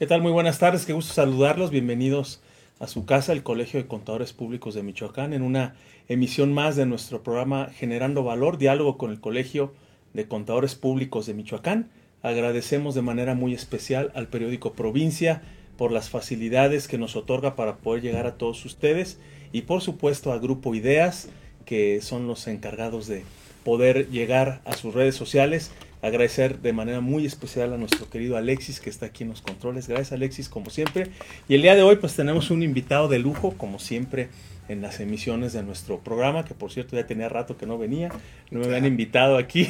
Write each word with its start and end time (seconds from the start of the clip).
¿Qué 0.00 0.06
tal? 0.06 0.22
Muy 0.22 0.32
buenas 0.32 0.58
tardes, 0.58 0.86
qué 0.86 0.94
gusto 0.94 1.12
saludarlos. 1.12 1.70
Bienvenidos 1.70 2.40
a 2.78 2.86
su 2.86 3.04
casa, 3.04 3.34
el 3.34 3.42
Colegio 3.42 3.78
de 3.78 3.86
Contadores 3.86 4.32
Públicos 4.32 4.74
de 4.74 4.82
Michoacán, 4.82 5.34
en 5.34 5.42
una 5.42 5.74
emisión 6.08 6.54
más 6.54 6.74
de 6.74 6.86
nuestro 6.86 7.22
programa 7.22 7.68
Generando 7.74 8.24
Valor, 8.24 8.56
diálogo 8.56 8.96
con 8.96 9.10
el 9.10 9.20
Colegio 9.20 9.74
de 10.14 10.26
Contadores 10.26 10.74
Públicos 10.74 11.26
de 11.26 11.34
Michoacán. 11.34 11.90
Agradecemos 12.22 12.94
de 12.94 13.02
manera 13.02 13.34
muy 13.34 13.52
especial 13.52 14.10
al 14.14 14.28
periódico 14.28 14.72
Provincia 14.72 15.42
por 15.76 15.92
las 15.92 16.08
facilidades 16.08 16.88
que 16.88 16.96
nos 16.96 17.14
otorga 17.14 17.54
para 17.54 17.76
poder 17.76 18.02
llegar 18.02 18.26
a 18.26 18.38
todos 18.38 18.64
ustedes 18.64 19.18
y 19.52 19.62
por 19.62 19.82
supuesto 19.82 20.32
a 20.32 20.38
Grupo 20.38 20.74
Ideas, 20.74 21.28
que 21.66 22.00
son 22.00 22.26
los 22.26 22.46
encargados 22.46 23.06
de 23.06 23.24
poder 23.64 24.08
llegar 24.08 24.62
a 24.64 24.72
sus 24.72 24.94
redes 24.94 25.14
sociales 25.14 25.70
agradecer 26.02 26.60
de 26.60 26.72
manera 26.72 27.00
muy 27.00 27.26
especial 27.26 27.72
a 27.72 27.76
nuestro 27.76 28.08
querido 28.08 28.36
Alexis 28.36 28.80
que 28.80 28.90
está 28.90 29.06
aquí 29.06 29.24
en 29.24 29.30
los 29.30 29.42
controles. 29.42 29.88
Gracias 29.88 30.12
Alexis, 30.12 30.48
como 30.48 30.70
siempre. 30.70 31.08
Y 31.48 31.54
el 31.54 31.62
día 31.62 31.74
de 31.74 31.82
hoy 31.82 31.96
pues 31.96 32.14
tenemos 32.14 32.50
un 32.50 32.62
invitado 32.62 33.08
de 33.08 33.18
lujo, 33.18 33.54
como 33.56 33.78
siempre 33.78 34.28
en 34.68 34.82
las 34.82 35.00
emisiones 35.00 35.52
de 35.52 35.64
nuestro 35.64 35.98
programa, 35.98 36.44
que 36.44 36.54
por 36.54 36.70
cierto 36.70 36.96
ya 36.96 37.04
tenía 37.04 37.28
rato 37.28 37.56
que 37.56 37.66
no 37.66 37.76
venía, 37.76 38.08
no 38.52 38.60
me 38.60 38.66
habían 38.66 38.86
invitado 38.86 39.36
aquí. 39.36 39.66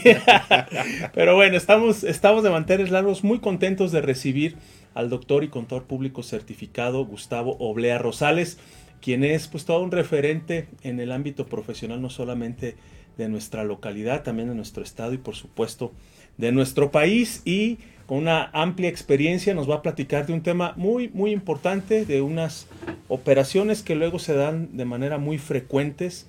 Pero 1.15 1.37
bueno, 1.37 1.57
estamos, 1.57 2.05
estamos 2.05 2.43
de 2.43 2.51
mantener 2.51 2.91
largos 2.91 3.25
muy 3.25 3.39
contentos 3.39 3.93
de 3.93 4.03
recibir 4.03 4.57
al 4.93 5.09
doctor 5.09 5.43
y 5.43 5.49
contador 5.49 5.85
público 5.85 6.23
certificado 6.23 7.07
Gustavo 7.07 7.57
Oblea 7.59 7.97
Rosales, 7.97 8.59
quien 9.01 9.25
es 9.25 9.49
pues 9.49 9.65
todo 9.65 9.83
un 9.83 9.91
referente 9.91 10.69
en 10.83 11.01
el 11.01 11.13
ámbito 11.13 11.47
profesional, 11.47 12.03
no 12.03 12.11
solamente 12.11 12.77
de 13.17 13.29
nuestra 13.31 13.65
localidad, 13.65 14.23
también 14.23 14.49
de 14.49 14.55
nuestro 14.55 14.83
estado 14.83 15.15
y 15.15 15.19
por 15.19 15.35
supuesto 15.35 15.93
de 16.39 16.53
nuestro 16.53 16.91
país 16.91 17.43
y 17.45 17.79
con 18.07 18.19
una 18.19 18.51
amplia 18.53 18.89
experiencia 18.89 19.55
nos 19.55 19.71
va 19.71 19.77
a 19.77 19.83
platicar 19.83 20.27
de 20.27 20.33
un 20.33 20.43
tema 20.43 20.75
muy 20.77 21.09
muy 21.09 21.31
importante, 21.31 22.05
de 22.05 22.23
unas 22.23 22.67
operaciones 23.09 23.83
que 23.83 23.95
luego 23.95 24.19
se 24.19 24.35
dan 24.35 24.77
de 24.77 24.85
manera 24.85 25.19
muy 25.19 25.39
frecuentes 25.39 26.27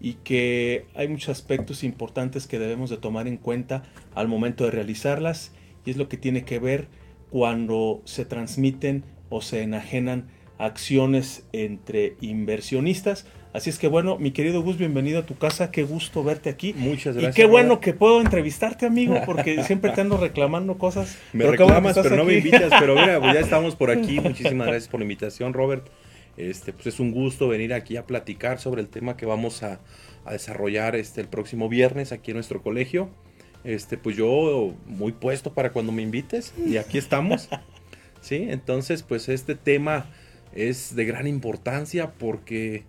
y 0.00 0.14
que 0.14 0.86
hay 0.94 1.08
muchos 1.08 1.28
aspectos 1.28 1.84
importantes 1.84 2.46
que 2.46 2.58
debemos 2.58 2.90
de 2.90 2.96
tomar 2.96 3.28
en 3.28 3.36
cuenta 3.36 3.84
al 4.14 4.28
momento 4.28 4.64
de 4.64 4.70
realizarlas 4.70 5.52
y 5.84 5.90
es 5.90 5.96
lo 5.96 6.08
que 6.08 6.16
tiene 6.16 6.44
que 6.44 6.58
ver 6.58 6.88
cuando 7.30 8.02
se 8.04 8.24
transmiten 8.24 9.04
o 9.28 9.40
se 9.42 9.62
enajenan 9.62 10.28
acciones 10.58 11.46
entre 11.52 12.16
inversionistas. 12.20 13.26
Así 13.52 13.68
es 13.68 13.80
que 13.80 13.88
bueno, 13.88 14.16
mi 14.16 14.30
querido 14.30 14.62
Gus, 14.62 14.78
bienvenido 14.78 15.18
a 15.18 15.26
tu 15.26 15.36
casa, 15.36 15.72
qué 15.72 15.82
gusto 15.82 16.22
verte 16.22 16.50
aquí. 16.50 16.72
Muchas 16.72 17.16
gracias. 17.16 17.34
Y 17.34 17.36
qué 17.36 17.46
bueno 17.46 17.80
que 17.80 17.92
puedo 17.92 18.20
entrevistarte, 18.20 18.86
amigo, 18.86 19.20
porque 19.26 19.64
siempre 19.64 19.90
te 19.90 20.00
ando 20.00 20.18
reclamando 20.18 20.78
cosas. 20.78 21.18
Me 21.32 21.46
reclamas, 21.46 21.98
pero 22.00 22.14
no 22.14 22.24
me 22.24 22.34
invitas, 22.34 22.72
pero 22.78 22.94
mira, 22.94 23.18
pues 23.18 23.34
ya 23.34 23.40
estamos 23.40 23.74
por 23.74 23.90
aquí. 23.90 24.20
Muchísimas 24.20 24.68
gracias 24.68 24.88
por 24.88 25.00
la 25.00 25.04
invitación, 25.04 25.52
Robert. 25.52 25.84
Este, 26.36 26.72
pues 26.72 26.86
es 26.86 27.00
un 27.00 27.10
gusto 27.10 27.48
venir 27.48 27.74
aquí 27.74 27.96
a 27.96 28.06
platicar 28.06 28.60
sobre 28.60 28.82
el 28.82 28.88
tema 28.88 29.16
que 29.16 29.26
vamos 29.26 29.64
a, 29.64 29.80
a 30.24 30.32
desarrollar 30.32 30.94
este, 30.94 31.20
el 31.20 31.26
próximo 31.26 31.68
viernes 31.68 32.12
aquí 32.12 32.30
en 32.30 32.36
nuestro 32.36 32.62
colegio. 32.62 33.10
Este, 33.64 33.98
pues 33.98 34.16
yo 34.16 34.74
muy 34.86 35.10
puesto 35.10 35.54
para 35.54 35.72
cuando 35.72 35.90
me 35.90 36.02
invites 36.02 36.54
y 36.64 36.76
aquí 36.76 36.98
estamos. 36.98 37.48
Sí, 38.22 38.48
entonces 38.50 39.02
pues 39.02 39.30
este 39.30 39.54
tema 39.54 40.10
es 40.52 40.94
de 40.94 41.06
gran 41.06 41.26
importancia 41.26 42.12
porque 42.18 42.84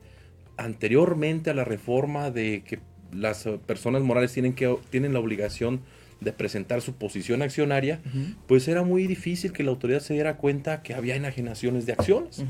anteriormente 0.64 1.50
a 1.50 1.54
la 1.54 1.64
reforma 1.64 2.32
de 2.32 2.64
que 2.66 2.80
las 3.14 3.48
personas 3.66 4.02
morales 4.02 4.32
tienen, 4.34 4.54
que, 4.54 4.76
tienen 4.90 5.14
la 5.14 5.20
obligación 5.20 5.82
de 6.22 6.32
presentar 6.32 6.82
su 6.82 6.94
posición 6.94 7.42
accionaria, 7.42 8.00
pues 8.48 8.68
era 8.68 8.84
muy 8.84 9.08
difícil 9.08 9.52
que 9.54 9.64
la 9.64 9.72
autoridad 9.72 10.00
se 10.02 10.14
diera 10.14 10.38
cuenta 10.38 10.84
que 10.84 10.94
había 10.94 11.16
enajenaciones 11.16 11.86
de 11.86 11.94
acciones. 11.94 12.44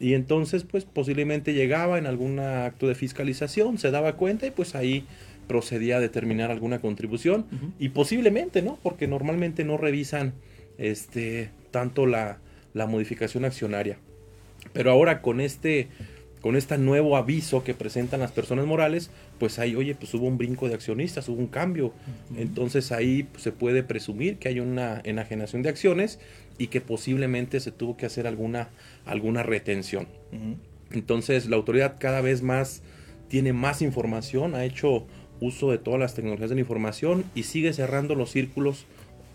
Y 0.00 0.14
entonces, 0.14 0.62
pues 0.62 0.84
posiblemente 0.84 1.52
llegaba 1.52 1.98
en 1.98 2.06
algún 2.06 2.38
acto 2.38 2.86
de 2.86 2.94
fiscalización, 2.94 3.78
se 3.78 3.90
daba 3.90 4.14
cuenta 4.14 4.46
y 4.46 4.52
pues 4.52 4.76
ahí 4.76 5.04
procedía 5.48 5.96
a 5.96 6.00
determinar 6.00 6.52
alguna 6.52 6.80
contribución. 6.80 7.46
Y 7.80 7.88
posiblemente, 7.88 8.62
¿no? 8.62 8.78
Porque 8.82 9.08
normalmente 9.08 9.64
no 9.64 9.76
revisan 9.76 10.34
este, 10.78 11.50
tanto 11.72 12.06
la, 12.06 12.38
la 12.72 12.86
modificación 12.86 13.44
accionaria. 13.44 13.98
Pero 14.72 14.92
ahora 14.92 15.22
con 15.22 15.40
este 15.40 15.88
con 16.40 16.56
este 16.56 16.78
nuevo 16.78 17.16
aviso 17.16 17.64
que 17.64 17.74
presentan 17.74 18.20
las 18.20 18.32
personas 18.32 18.66
morales, 18.66 19.10
pues 19.38 19.58
ahí, 19.58 19.74
oye, 19.74 19.94
pues 19.94 20.14
hubo 20.14 20.26
un 20.26 20.38
brinco 20.38 20.68
de 20.68 20.74
accionistas, 20.74 21.28
hubo 21.28 21.38
un 21.38 21.48
cambio. 21.48 21.92
Entonces 22.36 22.92
ahí 22.92 23.24
pues, 23.24 23.42
se 23.42 23.52
puede 23.52 23.82
presumir 23.82 24.38
que 24.38 24.48
hay 24.48 24.60
una 24.60 25.00
enajenación 25.04 25.62
de 25.62 25.68
acciones 25.68 26.18
y 26.58 26.68
que 26.68 26.80
posiblemente 26.80 27.60
se 27.60 27.72
tuvo 27.72 27.96
que 27.96 28.06
hacer 28.06 28.26
alguna, 28.26 28.68
alguna 29.04 29.42
retención. 29.42 30.06
Entonces 30.90 31.48
la 31.48 31.56
autoridad 31.56 31.96
cada 31.98 32.20
vez 32.20 32.42
más 32.42 32.82
tiene 33.28 33.52
más 33.52 33.82
información, 33.82 34.54
ha 34.54 34.64
hecho 34.64 35.06
uso 35.40 35.70
de 35.70 35.78
todas 35.78 36.00
las 36.00 36.14
tecnologías 36.14 36.50
de 36.50 36.56
la 36.56 36.62
información 36.62 37.24
y 37.34 37.44
sigue 37.44 37.72
cerrando 37.72 38.14
los 38.14 38.30
círculos 38.30 38.86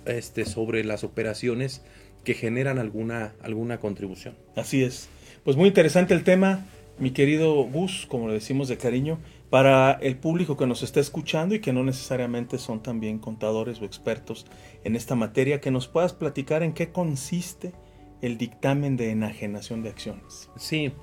este, 0.05 0.45
sobre 0.45 0.83
las 0.83 1.03
operaciones 1.03 1.81
que 2.23 2.33
generan 2.33 2.79
alguna, 2.79 3.33
alguna 3.41 3.79
contribución. 3.79 4.35
Así 4.55 4.83
es. 4.83 5.09
Pues 5.43 5.57
muy 5.57 5.67
interesante 5.67 6.13
el 6.13 6.23
tema 6.23 6.65
mi 7.03 7.11
querido 7.11 7.55
Gus, 7.65 8.07
como 8.07 8.29
le 8.29 8.33
decimos 8.33 8.69
de 8.69 8.77
cariño, 8.77 9.19
para 9.49 9.91
el 9.91 10.15
público 10.15 10.55
que 10.55 10.65
nos 10.65 10.83
está 10.83 11.01
escuchando 11.01 11.53
y 11.53 11.59
que 11.59 11.73
no 11.73 11.83
necesariamente 11.83 12.57
son 12.57 12.81
también 12.81 13.19
contadores 13.19 13.81
o 13.81 13.85
expertos 13.85 14.45
en 14.85 14.95
esta 14.95 15.13
materia, 15.13 15.59
que 15.59 15.69
nos 15.69 15.89
puedas 15.89 16.13
platicar 16.13 16.63
en 16.63 16.73
qué 16.73 16.91
consiste 16.91 17.73
el 18.21 18.37
dictamen 18.37 18.95
de 18.95 19.11
enajenación 19.11 19.83
de 19.83 19.89
acciones. 19.89 20.49
Sí, 20.55 20.93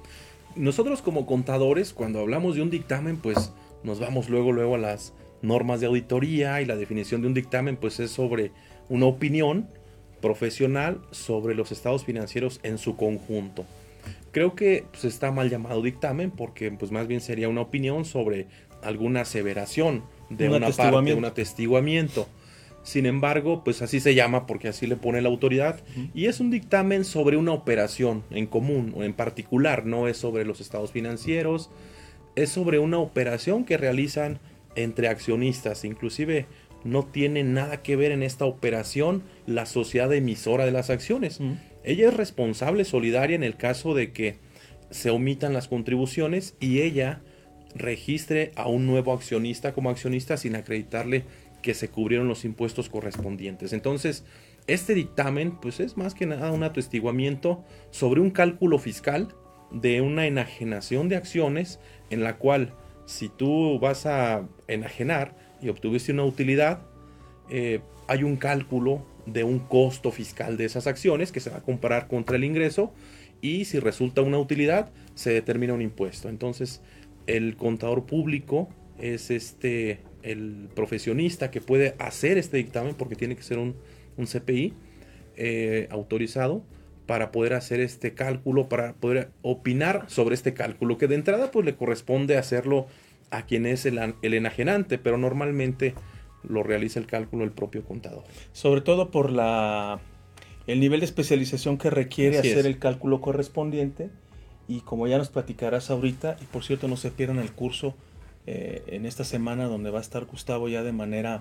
nosotros 0.57 1.03
como 1.03 1.27
contadores, 1.27 1.93
cuando 1.93 2.21
hablamos 2.21 2.55
de 2.55 2.63
un 2.63 2.71
dictamen, 2.71 3.19
pues 3.19 3.53
nos 3.85 4.01
vamos 4.01 4.31
luego, 4.31 4.53
luego 4.53 4.77
a 4.77 4.79
las 4.79 5.13
normas 5.43 5.81
de 5.81 5.87
auditoría 5.87 6.63
y 6.63 6.65
la 6.65 6.77
definición 6.77 7.21
de 7.21 7.27
un 7.27 7.35
dictamen, 7.35 7.77
pues 7.77 8.01
es 8.01 8.11
sobre 8.11 8.53
una 8.89 9.05
opinión 9.05 9.69
profesional 10.23 11.03
sobre 11.11 11.55
los 11.55 11.73
estados 11.73 12.05
financieros 12.05 12.59
en 12.63 12.79
su 12.79 12.97
conjunto. 12.97 13.67
Creo 14.33 14.55
que 14.55 14.85
pues, 14.91 15.05
está 15.05 15.31
mal 15.31 15.51
llamado 15.51 15.83
dictamen 15.83 16.31
porque 16.31 16.71
pues 16.71 16.91
más 16.93 17.07
bien 17.07 17.21
sería 17.21 17.49
una 17.49 17.63
opinión 17.63 18.05
sobre 18.05 18.47
alguna 18.83 19.23
aseveración 19.23 20.05
de 20.29 20.49
una 20.49 20.71
parte, 20.71 21.15
un 21.15 21.25
atestiguamiento. 21.25 22.29
Sin 22.83 23.05
embargo, 23.05 23.63
pues 23.63 23.83
así 23.83 24.01
se 24.01 24.15
llama 24.15 24.47
porque 24.47 24.69
así 24.69 24.87
le 24.87 24.97
pone 24.97 25.21
la 25.21 25.29
autoridad. 25.29 25.81
Y 26.15 26.27
es 26.27 26.41
un 26.41 26.51
dictamen 26.51 27.05
sobre 27.05 27.37
una 27.37 27.53
operación 27.53 28.25
en 28.31 28.47
común 28.47 28.95
o 28.97 29.03
en 29.03 29.13
particular, 29.13 29.85
no 29.85 30.09
es 30.09 30.17
sobre 30.17 30.45
los 30.45 30.61
estados 30.61 30.91
financieros, 30.91 31.71
es 32.37 32.49
sobre 32.51 32.79
una 32.79 32.99
operación 32.99 33.65
que 33.65 33.77
realizan 33.77 34.39
entre 34.77 35.09
accionistas, 35.09 35.85
inclusive 35.85 36.47
no 36.85 37.05
tiene 37.05 37.45
nada 37.45 37.83
que 37.83 37.97
ver 37.97 38.13
en 38.13 38.23
esta 38.23 38.45
operación 38.47 39.23
la 39.47 39.67
sociedad 39.67 40.13
emisora 40.15 40.65
de 40.65 40.73
las 40.73 40.89
acciones. 40.89 41.41
Ella 41.85 42.09
es 42.09 42.17
responsable 42.17 42.85
solidaria 42.85 43.37
en 43.37 43.43
el 43.43 43.57
caso 43.57 43.95
de 43.95 44.13
que 44.13 44.39
se 44.91 45.11
omitan 45.11 45.53
las 45.53 45.69
contribuciones 45.69 46.57
y 46.61 46.81
ella 46.81 47.23
registre 47.75 48.53
a 48.57 48.69
un 48.69 48.87
nuevo 48.87 49.13
accionista 49.13 49.73
como 49.73 49.91
accionista 49.91 50.37
sin 50.37 50.57
acreditarle 50.57 51.25
que 51.63 51.75
se 51.75 51.89
cubrieron 51.89 52.29
los 52.29 52.45
impuestos 52.45 52.89
correspondientes. 52.89 53.73
Entonces, 53.73 54.25
este 54.67 54.95
dictamen 54.95 55.57
pues 55.61 55.81
es 55.81 55.97
más 55.97 56.15
que 56.15 56.27
nada 56.27 56.53
un 56.53 56.63
atestiguamiento 56.63 57.65
sobre 57.91 58.21
un 58.21 58.31
cálculo 58.31 58.79
fiscal 58.79 59.35
de 59.71 60.01
una 60.01 60.27
enajenación 60.27 61.09
de 61.09 61.17
acciones 61.17 61.79
en 62.11 62.23
la 62.23 62.37
cual 62.37 62.75
si 63.07 63.29
tú 63.29 63.79
vas 63.79 64.07
a 64.07 64.49
enajenar 64.69 65.37
y 65.61 65.69
obtuviste 65.69 66.13
una 66.13 66.25
utilidad, 66.25 66.83
eh, 67.51 67.81
hay 68.09 68.23
un 68.25 68.37
cálculo 68.37 69.05
de 69.27 69.45
un 69.45 69.59
costo 69.61 70.11
fiscal 70.11 70.57
de 70.57 70.65
esas 70.65 70.87
acciones 70.87 71.33
que 71.33 71.41
se 71.41 71.51
va 71.51 71.59
a 71.59 71.63
comparar 71.63 72.09
contra 72.09 72.37
el 72.37 72.45
ingreso 72.45 72.93
y 73.41 73.65
si 73.65 73.79
resulta 73.79 74.23
una 74.23 74.39
utilidad 74.39 74.91
se 75.15 75.31
determina 75.31 75.75
un 75.75 75.83
impuesto. 75.83 76.29
Entonces 76.29 76.83
el 77.27 77.57
contador 77.57 78.07
público 78.07 78.69
es 78.99 79.31
este 79.31 80.01
el 80.23 80.69
profesionista 80.75 81.51
que 81.51 81.61
puede 81.61 81.95
hacer 81.99 82.37
este 82.37 82.59
dictamen 82.59 82.95
porque 82.95 83.17
tiene 83.17 83.37
que 83.37 83.43
ser 83.43 83.59
un, 83.59 83.77
CPI 84.19 84.75
eh, 85.37 85.89
autorizado 85.91 86.63
para 87.07 87.33
poder 87.33 87.55
hacer 87.55 87.81
este 87.81 88.13
cálculo, 88.13 88.69
para 88.69 88.93
poder 88.93 89.31
opinar 89.41 90.05
sobre 90.09 90.35
este 90.35 90.53
cálculo, 90.53 90.99
que 90.99 91.09
de 91.09 91.15
entrada 91.15 91.51
pues 91.51 91.65
le 91.65 91.75
corresponde 91.75 92.37
hacerlo 92.37 92.87
a 93.31 93.47
quien 93.47 93.65
es 93.65 93.87
el, 93.87 93.99
el 94.21 94.35
enajenante, 94.35 94.99
pero 94.99 95.17
normalmente 95.17 95.95
lo 96.49 96.63
realiza 96.63 96.99
el 96.99 97.07
cálculo 97.07 97.45
el 97.45 97.53
propio 97.53 97.85
contador. 97.85 98.25
Sobre 98.53 98.81
todo 98.81 99.11
por 99.11 99.31
la 99.31 100.01
el 100.67 100.81
nivel 100.81 101.01
de 101.01 101.07
especialización 101.07 101.79
que 101.79 101.91
requiere 101.91 102.39
hacer 102.39 102.67
el 102.67 102.79
cálculo 102.79 103.21
correspondiente 103.21 104.11
y 104.69 104.83
como 104.83 105.09
ya 105.09 105.19
nos 105.19 105.31
platicarás 105.31 105.91
ahorita, 105.91 106.37
y 106.41 106.45
por 106.45 106.63
cierto 106.63 106.87
no 106.87 106.97
se 106.97 107.11
pierdan 107.11 107.39
el 107.39 107.51
curso 107.51 107.95
eh, 108.47 108.85
en 108.87 109.05
esta 109.05 109.25
semana 109.25 109.67
donde 109.67 109.91
va 109.91 109.99
a 109.99 110.03
estar 110.03 110.25
Gustavo 110.27 110.69
ya 110.69 110.83
de 110.83 110.93
manera 110.93 111.41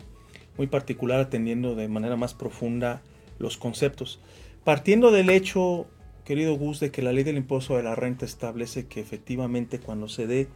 muy 0.58 0.68
particular 0.68 1.20
atendiendo 1.20 1.76
de 1.76 1.88
manera 1.88 2.16
más 2.16 2.34
profunda 2.34 3.02
los 3.38 3.58
conceptos. 3.58 4.20
partiendo 4.64 5.12
del 5.12 5.30
hecho, 5.30 5.88
querido 6.26 6.56
Gus, 6.56 6.80
de 6.80 6.92
que 6.92 7.02
la 7.02 7.14
ley 7.14 7.24
del 7.24 7.38
impuesto 7.38 7.78
de 7.78 7.84
la 7.84 7.96
renta 7.96 8.26
establece 8.26 8.88
que 8.88 9.00
efectivamente 9.00 9.80
cuando 9.80 10.10
se 10.10 10.28
dé 10.28 10.48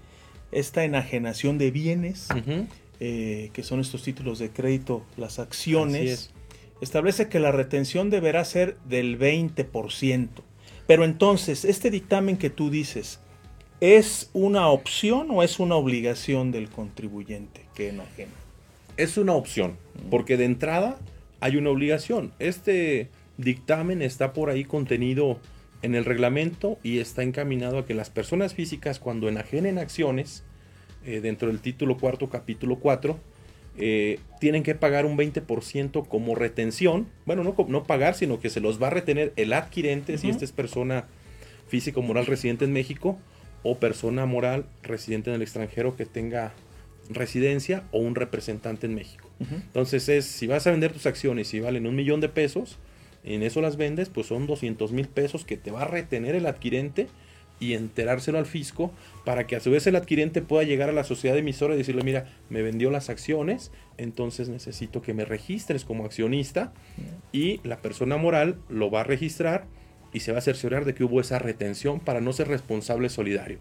esta 0.51 0.84
enajenación 0.84 1.57
de 1.57 1.72
bienes, 1.72 2.28
eh, 3.06 3.50
que 3.52 3.64
son 3.64 3.82
estos 3.82 4.02
títulos 4.02 4.40
de 4.40 4.52
crédito, 4.52 5.04
las 5.18 5.38
acciones, 5.38 6.32
establece 6.80 7.28
que 7.28 7.38
la 7.38 7.52
retención 7.52 8.10
deberá 8.10 8.46
ser 8.46 8.78
del 8.86 9.20
20%. 9.20 10.30
Pero 10.88 11.04
entonces, 11.04 11.66
este 11.66 11.92
dictamen 11.92 12.38
que 12.38 12.50
tú 12.50 12.70
dices, 12.70 13.20
¿es 13.82 14.30
una 14.32 14.70
opción 14.70 15.28
o 15.32 15.44
es 15.44 15.60
una 15.60 15.76
obligación 15.76 16.54
del 16.54 16.70
contribuyente 16.70 17.66
que 17.76 17.90
enajena? 17.90 18.32
Es 18.96 19.18
una 19.18 19.34
opción, 19.34 19.76
porque 20.10 20.38
de 20.38 20.46
entrada 20.46 20.98
hay 21.42 21.58
una 21.58 21.72
obligación. 21.72 22.32
Este 22.40 23.10
dictamen 23.36 24.02
está 24.02 24.32
por 24.32 24.50
ahí 24.50 24.64
contenido 24.64 25.42
en 25.82 25.94
el 25.94 26.06
reglamento 26.06 26.80
y 26.84 27.00
está 27.00 27.22
encaminado 27.24 27.80
a 27.80 27.86
que 27.86 27.96
las 27.96 28.10
personas 28.10 28.54
físicas 28.54 29.00
cuando 29.00 29.28
enajenen 29.28 29.78
acciones 29.78 30.46
eh, 31.06 31.22
dentro 31.22 31.48
del 31.48 31.60
título 31.60 31.98
cuarto, 31.98 32.30
capítulo 32.30 32.78
4, 32.78 33.20
eh, 33.78 34.20
tienen 34.40 34.64
que 34.64 34.76
pagar 34.76 35.06
un 35.06 35.18
20% 35.18 36.08
como 36.08 36.36
retención. 36.36 37.08
Bueno, 37.26 37.44
no, 37.44 37.56
no 37.68 37.84
pagar, 37.84 38.16
sino 38.16 38.40
que 38.40 38.50
se 38.50 38.60
los 38.60 38.82
va 38.82 38.88
a 38.88 38.92
retener 38.92 39.34
el 39.36 39.54
adquirente 39.54 40.18
si 40.18 40.30
esta 40.30 40.46
es 40.46 40.52
persona 40.52 41.06
físico 41.68 42.02
moral 42.02 42.26
residente 42.26 42.66
en 42.66 42.74
México 42.74 43.18
o 43.64 43.80
persona 43.80 44.26
moral 44.26 44.66
residente 44.84 45.30
en 45.30 45.38
el 45.38 45.42
extranjero 45.42 45.96
que 45.96 46.06
tenga 46.06 46.54
residencia 47.10 47.84
o 47.92 48.00
un 48.00 48.16
representante 48.16 48.86
en 48.86 48.96
México. 48.96 49.30
Entonces 49.40 50.08
es, 50.08 50.26
si 50.26 50.48
vas 50.48 50.68
a 50.68 50.72
vender 50.72 50.94
tus 50.94 51.06
acciones 51.06 51.54
y 51.54 51.60
valen 51.60 51.88
un 51.88 51.96
millón 51.96 52.22
de 52.22 52.30
pesos, 52.30 52.78
en 53.26 53.44
eso 53.44 53.62
las 53.62 53.76
vendes, 53.76 54.10
pues 54.10 54.28
son 54.28 54.48
200 54.48 54.92
mil 54.92 55.08
pesos 55.08 55.44
que 55.46 55.58
te 55.58 55.72
va 55.72 55.82
a 55.82 55.88
retener 55.88 56.36
el 56.36 56.46
adquirente 56.46 57.08
y 57.60 57.74
enterárselo 57.74 58.38
al 58.38 58.46
fisco 58.46 58.92
para 59.26 59.48
que 59.48 59.56
a 59.56 59.60
su 59.60 59.72
vez 59.72 59.88
el 59.88 59.96
adquirente 59.96 60.42
pueda 60.42 60.64
llegar 60.64 60.90
a 60.90 60.94
la 60.94 61.04
sociedad 61.04 61.38
emisora 61.38 61.76
y 61.76 61.78
decirle, 61.78 62.04
mira, 62.04 62.26
me 62.50 62.62
vendió 62.62 62.92
las 62.92 63.10
acciones, 63.10 63.72
entonces 63.98 64.50
necesito 64.50 65.02
que 65.02 65.14
me 65.14 65.26
registres 65.26 65.86
como 65.86 66.06
accionista 66.06 66.74
y 67.32 67.60
la 67.64 67.78
persona 67.78 68.18
moral 68.18 68.58
lo 68.70 68.92
va 68.92 69.02
a 69.02 69.06
registrar 69.06 69.66
y 70.12 70.20
se 70.20 70.32
va 70.32 70.40
a 70.40 70.42
cerciorar 70.42 70.86
de 70.86 70.94
que 70.94 71.04
hubo 71.04 71.22
esa 71.22 71.40
retención 71.40 72.00
para 72.00 72.22
no 72.22 72.34
ser 72.34 72.48
responsable 72.48 73.10
solidario. 73.10 73.60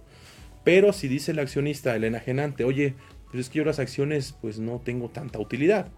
Pero 0.64 0.92
si 0.92 1.08
dice 1.08 1.32
el 1.32 1.38
accionista, 1.38 1.96
el 1.96 2.04
enajenante, 2.04 2.64
oye, 2.64 2.94
pues 3.30 3.46
es 3.46 3.50
que 3.50 3.58
yo 3.58 3.64
las 3.64 3.78
acciones 3.78 4.36
pues 4.40 4.58
no 4.58 4.80
tengo 4.84 5.08
tanta 5.08 5.38
utilidad. 5.38 5.88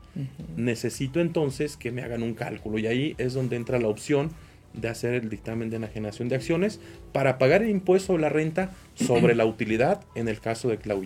Necesito 0.56 1.20
entonces 1.20 1.76
que 1.76 1.90
me 1.90 2.02
hagan 2.02 2.22
un 2.22 2.34
cálculo 2.34 2.78
y 2.78 2.86
ahí 2.86 3.14
es 3.18 3.34
donde 3.34 3.56
entra 3.56 3.80
la 3.80 3.88
opción 3.88 4.30
de 4.74 4.88
hacer 4.88 5.14
el 5.14 5.30
dictamen 5.30 5.70
de 5.70 5.76
enajenación 5.76 6.28
de 6.28 6.36
acciones 6.36 6.80
para 7.12 7.38
pagar 7.38 7.62
el 7.62 7.70
impuesto 7.70 8.08
sobre 8.08 8.22
la 8.22 8.28
renta 8.28 8.74
sobre 8.94 9.34
la 9.34 9.46
utilidad 9.46 10.02
en 10.14 10.28
el 10.28 10.40
caso 10.40 10.68
de 10.68 10.78
que 10.78 10.88
la. 10.88 10.96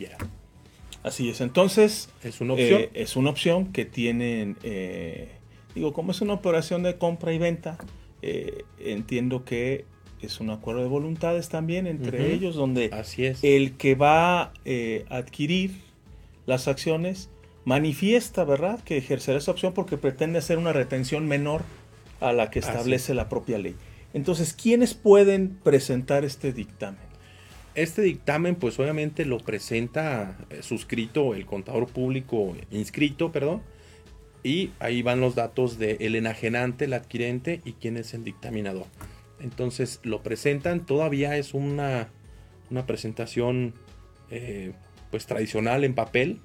Así 1.02 1.28
es, 1.30 1.40
entonces 1.40 2.10
es 2.22 2.40
una 2.40 2.54
opción, 2.54 2.80
eh, 2.80 2.90
es 2.94 3.16
una 3.16 3.30
opción 3.30 3.72
que 3.72 3.84
tienen, 3.84 4.56
eh, 4.62 5.28
digo, 5.74 5.92
como 5.92 6.10
es 6.10 6.20
una 6.20 6.34
operación 6.34 6.82
de 6.82 6.98
compra 6.98 7.32
y 7.32 7.38
venta, 7.38 7.78
eh, 8.20 8.64
entiendo 8.78 9.44
que 9.44 9.84
es 10.20 10.40
un 10.40 10.50
acuerdo 10.50 10.82
de 10.82 10.88
voluntades 10.88 11.48
también 11.48 11.86
entre 11.86 12.32
ellos, 12.32 12.56
donde 12.56 12.90
Así 12.92 13.24
es. 13.24 13.38
el 13.44 13.76
que 13.76 13.94
va 13.94 14.42
a 14.42 14.52
adquirir 15.08 15.76
las 16.46 16.66
acciones, 16.66 17.30
manifiesta, 17.64 18.44
¿verdad?, 18.44 18.80
que 18.82 18.96
ejercerá 18.96 19.38
esa 19.38 19.52
opción 19.52 19.74
porque 19.74 19.96
pretende 19.96 20.38
hacer 20.38 20.58
una 20.58 20.72
retención 20.72 21.28
menor 21.28 21.62
a 22.20 22.32
la 22.32 22.50
que 22.50 22.58
establece 22.58 23.14
la 23.14 23.28
propia 23.28 23.58
ley. 23.58 23.76
Entonces, 24.14 24.54
¿quiénes 24.54 24.94
pueden 24.94 25.50
presentar 25.62 26.24
este 26.24 26.52
dictamen? 26.52 27.08
Este 27.74 28.02
dictamen, 28.02 28.56
pues 28.56 28.78
obviamente 28.80 29.24
lo 29.24 29.38
presenta 29.38 30.36
eh, 30.50 30.62
suscrito 30.62 31.34
el 31.34 31.46
contador 31.46 31.86
público 31.86 32.56
inscrito, 32.70 33.30
perdón, 33.30 33.62
y 34.42 34.70
ahí 34.78 35.02
van 35.02 35.20
los 35.20 35.34
datos 35.34 35.78
del 35.78 36.14
enajenante, 36.14 36.86
el 36.86 36.94
adquirente 36.94 37.60
y 37.64 37.72
quién 37.74 37.96
es 37.96 38.14
el 38.14 38.24
dictaminador. 38.24 38.86
Entonces 39.40 40.00
lo 40.02 40.22
presentan, 40.22 40.86
todavía 40.86 41.36
es 41.36 41.54
una, 41.54 42.08
una 42.70 42.86
presentación 42.86 43.74
eh, 44.30 44.72
pues 45.10 45.26
tradicional 45.26 45.84
en 45.84 45.94
papel, 45.94 46.40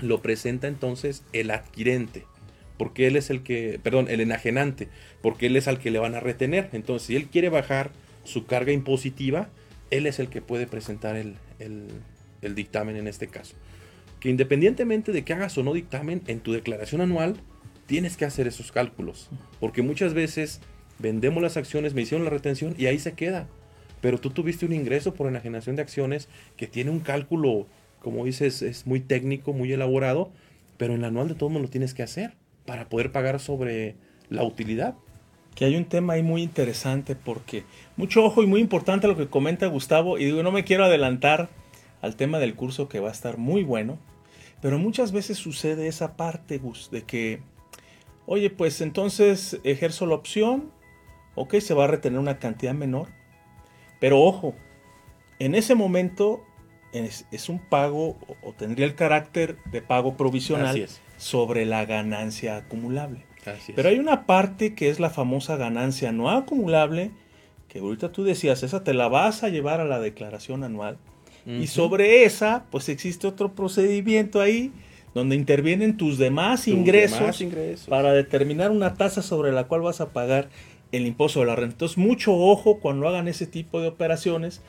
lo 0.00 0.20
presenta 0.22 0.68
entonces 0.68 1.22
el 1.32 1.50
adquirente, 1.50 2.26
porque 2.82 3.06
él 3.06 3.14
es 3.14 3.30
el 3.30 3.44
que, 3.44 3.78
perdón, 3.80 4.08
el 4.10 4.20
enajenante, 4.20 4.88
porque 5.20 5.46
él 5.46 5.54
es 5.54 5.68
al 5.68 5.78
que 5.78 5.92
le 5.92 6.00
van 6.00 6.16
a 6.16 6.20
retener. 6.20 6.68
Entonces, 6.72 7.06
si 7.06 7.14
él 7.14 7.28
quiere 7.28 7.48
bajar 7.48 7.92
su 8.24 8.44
carga 8.44 8.72
impositiva, 8.72 9.50
él 9.92 10.08
es 10.08 10.18
el 10.18 10.28
que 10.28 10.42
puede 10.42 10.66
presentar 10.66 11.14
el, 11.14 11.36
dictamen 12.40 12.96
en 12.96 13.06
este 13.06 13.28
caso. 13.28 13.54
Que 14.18 14.30
independientemente 14.30 15.12
de 15.12 15.22
que 15.22 15.32
hagas 15.32 15.56
o 15.58 15.62
no 15.62 15.74
dictamen, 15.74 16.22
en 16.26 16.40
tu 16.40 16.52
declaración 16.52 17.02
anual 17.02 17.36
tienes 17.86 18.16
que 18.16 18.24
hacer 18.24 18.48
esos 18.48 18.72
cálculos, 18.72 19.30
porque 19.60 19.82
muchas 19.82 20.12
veces 20.12 20.60
vendemos 20.98 21.40
las 21.40 21.56
acciones, 21.56 21.94
me 21.94 22.02
hicieron 22.02 22.24
la 22.24 22.30
retención 22.30 22.74
y 22.76 22.86
ahí 22.86 22.98
se 22.98 23.12
queda 23.12 23.46
pero 24.00 24.18
tú 24.18 24.30
tuviste 24.30 24.66
un 24.66 24.72
ingreso 24.72 25.14
por 25.14 25.28
enajenación 25.28 25.76
de 25.76 25.82
acciones 25.82 26.28
que 26.56 26.66
tiene 26.66 26.90
un 26.90 26.98
cálculo, 26.98 27.68
como 28.00 28.24
dices, 28.24 28.60
es 28.60 28.84
muy 28.84 28.98
técnico, 28.98 29.52
muy 29.52 29.72
elaborado, 29.72 30.32
pero 30.78 30.94
en 30.94 30.98
el 30.98 31.04
anual 31.04 31.28
de 31.28 31.36
todo 31.36 31.50
mundo 31.50 31.66
lo 31.66 31.70
tienes 31.70 31.94
que 31.94 32.02
hacer 32.02 32.34
para 32.66 32.88
poder 32.88 33.12
pagar 33.12 33.40
sobre 33.40 33.96
la 34.28 34.44
utilidad. 34.44 34.94
Que 35.54 35.66
hay 35.66 35.76
un 35.76 35.84
tema 35.84 36.14
ahí 36.14 36.22
muy 36.22 36.42
interesante 36.42 37.14
porque 37.14 37.64
mucho 37.96 38.24
ojo 38.24 38.42
y 38.42 38.46
muy 38.46 38.60
importante 38.60 39.06
lo 39.06 39.16
que 39.16 39.28
comenta 39.28 39.66
Gustavo 39.66 40.18
y 40.18 40.24
digo, 40.24 40.42
no 40.42 40.50
me 40.50 40.64
quiero 40.64 40.84
adelantar 40.84 41.50
al 42.00 42.16
tema 42.16 42.38
del 42.38 42.54
curso 42.54 42.88
que 42.88 43.00
va 43.00 43.08
a 43.08 43.12
estar 43.12 43.36
muy 43.38 43.62
bueno, 43.62 43.98
pero 44.60 44.78
muchas 44.78 45.12
veces 45.12 45.38
sucede 45.38 45.88
esa 45.88 46.16
parte, 46.16 46.58
Gus, 46.58 46.90
de 46.90 47.02
que, 47.02 47.40
oye, 48.26 48.48
pues 48.50 48.80
entonces 48.80 49.60
ejerzo 49.62 50.06
la 50.06 50.14
opción, 50.14 50.70
ok, 51.34 51.56
se 51.60 51.74
va 51.74 51.84
a 51.84 51.88
retener 51.88 52.18
una 52.18 52.38
cantidad 52.38 52.74
menor, 52.74 53.08
pero 54.00 54.20
ojo, 54.20 54.54
en 55.38 55.54
ese 55.54 55.74
momento 55.74 56.44
es, 56.92 57.48
un 57.48 57.58
pago 57.58 58.16
o, 58.42 58.52
tendría 58.52 58.86
el 58.86 58.94
carácter 58.94 59.58
de 59.70 59.82
pago 59.82 60.16
provisional 60.16 60.88
sobre 61.22 61.66
la 61.66 61.84
ganancia 61.86 62.56
acumulable. 62.56 63.24
Pero 63.76 63.88
hay 63.88 64.00
una 64.00 64.26
parte 64.26 64.74
que 64.74 64.90
es 64.90 64.98
la 64.98 65.08
famosa 65.08 65.56
ganancia 65.56 66.10
no 66.10 66.28
acumulable, 66.30 67.12
que 67.68 67.78
ahorita 67.78 68.10
tú 68.10 68.24
decías, 68.24 68.64
esa 68.64 68.82
te 68.82 68.92
la 68.92 69.06
vas 69.06 69.44
a 69.44 69.48
llevar 69.48 69.80
a 69.80 69.84
la 69.84 70.00
declaración 70.00 70.64
anual. 70.64 70.98
Y 71.46 71.68
sobre 71.68 72.24
esa, 72.24 72.66
pues 72.70 72.88
existe 72.88 73.26
otro 73.26 73.54
procedimiento 73.54 74.40
ahí 74.40 74.72
donde 75.14 75.36
intervienen 75.36 75.96
tus 75.96 76.18
demás, 76.18 76.66
ingresos, 76.66 77.44
para 77.88 78.12
determinar 78.12 78.70
una 78.70 78.94
tasa 78.94 79.22
sobre 79.22 79.52
la 79.52 79.64
cual 79.64 79.82
vas 79.82 80.00
a 80.00 80.12
pagar 80.12 80.48
el 80.90 81.06
impuesto 81.06 81.40
de 81.40 81.46
la 81.46 81.56
renta. 81.56 81.74
Entonces, 81.74 81.98
mucho 81.98 82.34
ojo 82.34 82.78
cuando 82.80 83.08
hagan 83.08 83.28
ese 83.28 83.46
tipo 83.46 83.80
de 83.80 83.88
operaciones, 83.88 84.60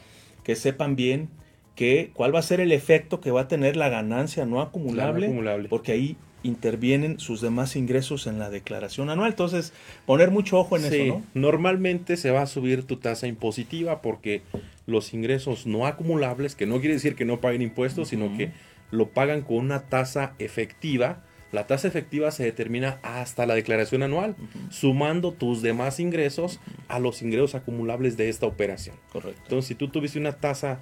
que 0.43 0.55
sepan 0.55 0.95
bien 0.95 1.29
que 1.75 2.11
cuál 2.13 2.33
va 2.33 2.39
a 2.39 2.43
ser 2.43 2.59
el 2.59 2.71
efecto 2.71 3.21
que 3.21 3.31
va 3.31 3.41
a 3.41 3.47
tener 3.47 3.75
la 3.75 3.89
ganancia 3.89 4.45
no 4.45 4.61
acumulable, 4.61 5.33
porque 5.69 5.91
ahí 5.93 6.17
intervienen 6.43 7.19
sus 7.19 7.41
demás 7.41 7.75
ingresos 7.75 8.27
en 8.27 8.39
la 8.39 8.49
declaración 8.49 9.09
anual. 9.09 9.31
Entonces, 9.31 9.73
poner 10.05 10.29
mucho 10.29 10.59
ojo 10.59 10.77
en 10.77 10.85
eso, 10.85 11.05
¿no? 11.05 11.23
Normalmente 11.33 12.17
se 12.17 12.31
va 12.31 12.43
a 12.43 12.47
subir 12.47 12.83
tu 12.83 12.97
tasa 12.97 13.27
impositiva 13.27 14.01
porque 14.01 14.41
los 14.85 15.13
ingresos 15.13 15.65
no 15.65 15.87
acumulables, 15.87 16.55
que 16.55 16.67
no 16.67 16.79
quiere 16.79 16.95
decir 16.95 17.15
que 17.15 17.25
no 17.25 17.39
paguen 17.41 17.61
impuestos, 17.61 18.09
sino 18.09 18.35
que 18.37 18.51
lo 18.91 19.09
pagan 19.09 19.41
con 19.41 19.57
una 19.57 19.83
tasa 19.87 20.33
efectiva 20.39 21.23
la 21.53 21.67
tasa 21.67 21.87
efectiva 21.87 22.31
se 22.31 22.43
determina 22.43 22.99
hasta 23.03 23.45
la 23.45 23.53
declaración 23.53 24.01
anual, 24.01 24.35
sumando 24.71 25.31
tus 25.31 25.61
demás 25.61 25.99
ingresos 25.99 26.59
a 26.87 26.97
los 26.97 27.21
ingresos 27.21 27.53
acumulables 27.53 28.17
de 28.17 28.27
esta 28.27 28.47
operación. 28.47 28.95
Correcto. 29.11 29.39
Entonces, 29.43 29.67
si 29.67 29.75
tú 29.75 29.89
tuviste 29.89 30.17
una 30.17 30.33
tasa, 30.33 30.79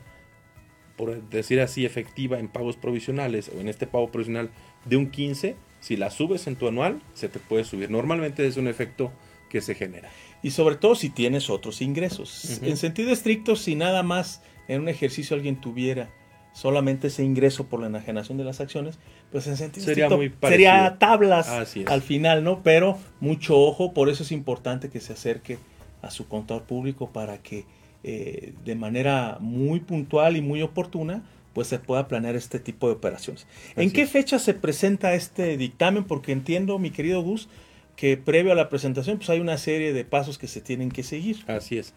por 0.96 1.22
decir 1.30 1.60
así, 1.60 1.86
efectiva 1.86 2.40
en 2.40 2.48
pagos 2.48 2.78
provisionales 2.78 3.52
o 3.54 3.60
en 3.60 3.68
este 3.68 3.86
pago 3.86 4.12
provisional 4.12 4.50
de 4.86 4.98
un 4.98 5.10
15, 5.10 5.56
si 5.80 5.98
la 5.98 6.10
subes 6.10 6.48
en 6.48 6.56
tu 6.56 6.68
anual, 6.68 7.02
se 7.14 7.30
te 7.30 7.40
puede 7.40 7.64
subir. 7.64 7.90
Normalmente 7.90 8.46
es 8.46 8.58
un 8.58 8.68
efecto 8.68 9.12
que 9.50 9.62
se 9.62 9.76
genera. 9.76 10.10
Y 10.44 10.52
sobre 10.52 10.76
todo 10.76 10.96
si 10.96 11.10
tienes 11.10 11.50
otros 11.50 11.82
ingresos. 11.82 12.62
En 12.64 12.78
sentido 12.78 13.12
estricto, 13.12 13.56
si 13.56 13.76
nada 13.76 14.02
más 14.02 14.42
en 14.68 14.82
un 14.82 14.90
ejercicio 14.90 15.36
alguien 15.36 15.60
tuviera 15.60 16.10
solamente 16.54 17.08
ese 17.08 17.24
ingreso 17.24 17.66
por 17.68 17.80
la 17.80 17.88
enajenación 17.88 18.38
de 18.38 18.44
las 18.44 18.60
acciones, 18.60 19.00
pues 19.32 19.48
en 19.48 19.58
sentido 19.58 19.86
sería, 19.86 20.10
muy 20.10 20.34
sería 20.42 20.98
tablas 21.00 21.48
al 21.50 22.02
final, 22.02 22.44
¿no? 22.44 22.62
Pero 22.64 22.98
mucho 23.20 23.58
ojo, 23.60 23.94
por 23.94 24.10
eso 24.10 24.24
es 24.24 24.32
importante 24.32 24.90
que 24.90 25.00
se 25.00 25.14
acerque 25.14 25.58
a 26.02 26.12
su 26.12 26.28
contador 26.28 26.64
público 26.64 27.12
para 27.12 27.38
que 27.38 27.66
eh, 28.04 28.54
de 28.66 28.76
manera 28.76 29.38
muy 29.40 29.80
puntual 29.80 30.36
y 30.36 30.42
muy 30.42 30.62
oportuna 30.62 31.24
pues 31.54 31.68
se 31.68 31.80
pueda 31.80 32.08
planear 32.08 32.36
este 32.36 32.60
tipo 32.60 32.88
de 32.88 32.94
operaciones. 32.94 33.46
¿En 33.76 33.92
qué 33.92 34.08
fecha 34.08 34.40
se 34.40 34.54
presenta 34.54 35.14
este 35.14 35.58
dictamen? 35.58 36.04
Porque 36.04 36.32
entiendo, 36.32 36.80
mi 36.80 36.92
querido 36.92 37.22
Gus, 37.22 37.50
que 37.96 38.18
previo 38.18 38.52
a 38.52 38.56
la 38.56 38.70
presentación 38.70 39.18
pues 39.18 39.30
hay 39.30 39.40
una 39.40 39.58
serie 39.58 39.94
de 39.94 40.06
pasos 40.06 40.38
que 40.38 40.48
se 40.48 40.62
tienen 40.62 40.92
que 40.92 41.04
seguir. 41.04 41.44
Así 41.48 41.78
es. 41.78 41.94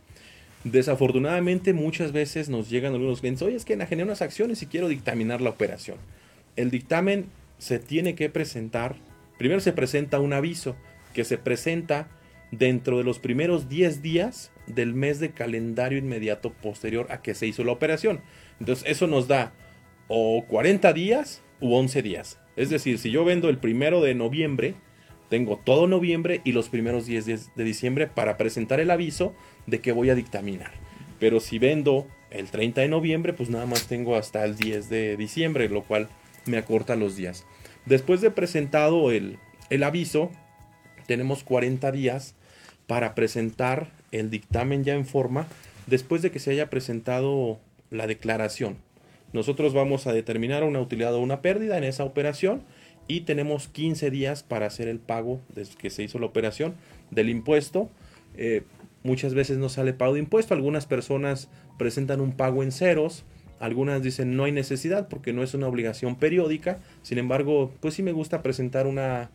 Desafortunadamente 0.65 1.73
muchas 1.75 2.13
veces 2.13 2.49
nos 2.49 2.71
llegan 2.71 2.95
algunos 2.95 3.21
clientes, 3.21 3.43
oye, 3.43 3.57
es 3.57 3.65
que 3.65 3.75
enajené 3.75 4.03
unas 4.03 4.23
acciones 4.23 4.63
y 4.63 4.67
quiero 4.67 4.89
dictaminar 4.89 5.41
la 5.41 5.51
operación. 5.51 5.99
El 6.57 6.71
dictamen 6.71 7.27
se 7.59 7.79
tiene 7.79 8.15
que 8.15 8.31
presentar, 8.31 8.97
primero 9.39 9.61
se 9.61 9.73
presenta 9.73 10.21
un 10.21 10.33
aviso 10.33 10.75
que 11.13 11.25
se 11.25 11.39
presenta 11.39 12.09
dentro 12.51 12.99
de 12.99 13.05
los 13.05 13.19
primeros 13.19 13.69
10 13.69 14.03
días 14.03 14.51
del 14.67 14.95
mes 14.95 15.21
de 15.21 15.31
calendario 15.31 15.99
inmediato 15.99 16.51
posterior 16.51 17.07
a 17.11 17.21
que 17.21 17.35
se 17.35 17.47
hizo 17.47 17.65
la 17.65 17.73
operación. 17.73 18.21
Entonces 18.61 18.85
eso 18.89 19.07
nos 19.07 19.29
da 19.29 19.53
o 20.09 20.45
40 20.47 20.93
días 20.93 21.43
u 21.61 21.75
11 21.75 22.03
días. 22.03 22.39
Es 22.57 22.71
decir, 22.71 22.99
si 22.99 23.11
yo 23.11 23.25
vendo 23.25 23.49
el 23.49 23.59
primero 23.59 24.01
de 24.01 24.15
noviembre, 24.15 24.75
tengo 25.29 25.61
todo 25.65 25.87
noviembre 25.87 26.41
y 26.45 26.53
los 26.53 26.69
primeros 26.69 27.07
10 27.07 27.27
días 27.27 27.51
de 27.57 27.65
diciembre 27.65 28.07
para 28.07 28.37
presentar 28.37 28.81
el 28.81 28.91
aviso 28.91 29.35
de 29.67 29.81
que 29.81 29.93
voy 29.93 30.11
a 30.11 30.15
dictaminar. 30.15 30.73
Pero 31.19 31.41
si 31.41 31.59
vendo 31.59 32.07
el 32.31 32.51
30 32.51 32.83
de 32.83 32.89
noviembre, 32.89 33.33
pues 33.33 33.49
nada 33.49 33.67
más 33.67 33.87
tengo 33.87 34.17
hasta 34.17 34.45
el 34.45 34.57
10 34.57 34.89
de 34.89 35.17
diciembre, 35.17 35.69
lo 35.69 35.83
cual 35.83 36.09
me 36.47 36.59
acorta 36.59 36.97
los 36.97 37.17
días. 37.17 37.47
Después 37.87 38.21
de 38.21 38.31
presentado 38.31 39.11
el, 39.11 39.39
el 39.71 39.83
aviso, 39.83 40.31
tenemos 41.07 41.45
40 41.45 41.91
días 41.93 42.35
para 42.87 43.15
presentar 43.15 43.91
el 44.13 44.31
dictamen 44.31 44.85
ya 44.85 44.95
en 44.95 45.07
forma 45.07 45.47
después 45.87 46.23
de 46.23 46.31
que 46.31 46.39
se 46.39 46.51
haya 46.51 46.71
presentado 46.71 47.59
la 47.91 48.07
declaración. 48.07 48.77
Nosotros 49.33 49.75
vamos 49.75 50.07
a 50.07 50.13
determinar 50.13 50.63
una 50.63 50.81
utilidad 50.81 51.15
o 51.15 51.21
una 51.21 51.43
pérdida 51.43 51.77
en 51.77 51.85
esa 51.85 52.05
operación 52.05 52.63
y 53.09 53.23
tenemos 53.23 53.69
15 53.69 54.11
días 54.11 54.43
para 54.43 54.67
hacer 54.67 54.89
el 54.89 54.99
pago 54.99 55.41
desde 55.55 55.75
que 55.77 55.91
se 55.91 56.03
hizo 56.03 56.19
la 56.19 56.27
operación 56.27 56.75
del 57.11 57.29
impuesto. 57.29 57.91
Eh, 58.37 58.63
muchas 59.03 59.35
veces 59.35 59.59
no 59.59 59.69
sale 59.69 59.93
pago 59.93 60.15
de 60.15 60.21
impuesto, 60.21 60.55
algunas 60.55 60.87
personas 60.87 61.49
presentan 61.79 62.21
un 62.21 62.33
pago 62.33 62.63
en 62.63 62.73
ceros, 62.73 63.25
algunas 63.61 64.03
dicen 64.03 64.37
no 64.37 64.45
hay 64.45 64.53
necesidad 64.53 65.09
porque 65.09 65.33
no 65.33 65.43
es 65.43 65.55
una 65.55 65.69
obligación 65.69 66.17
periódica, 66.17 66.79
sin 67.03 67.19
embargo, 67.19 67.73
pues 67.81 67.95
sí 67.95 68.03
me 68.03 68.13
gusta 68.13 68.43
presentar 68.43 68.87
una, 68.87 69.31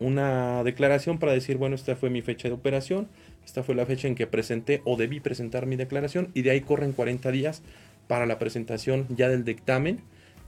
una 0.00 0.62
declaración 0.64 1.18
para 1.18 1.32
decir, 1.32 1.56
bueno, 1.56 1.74
esta 1.74 1.96
fue 1.96 2.10
mi 2.10 2.22
fecha 2.22 2.48
de 2.48 2.54
operación, 2.54 3.08
esta 3.44 3.62
fue 3.62 3.74
la 3.74 3.86
fecha 3.86 4.08
en 4.08 4.14
que 4.14 4.26
presenté 4.26 4.80
o 4.84 4.96
debí 4.96 5.20
presentar 5.20 5.66
mi 5.66 5.76
declaración 5.76 6.30
y 6.34 6.42
de 6.42 6.50
ahí 6.50 6.60
corren 6.60 6.92
40 6.92 7.30
días 7.30 7.62
para 8.08 8.26
la 8.26 8.38
presentación 8.38 9.06
ya 9.08 9.28
del 9.28 9.44
dictamen, 9.44 10.00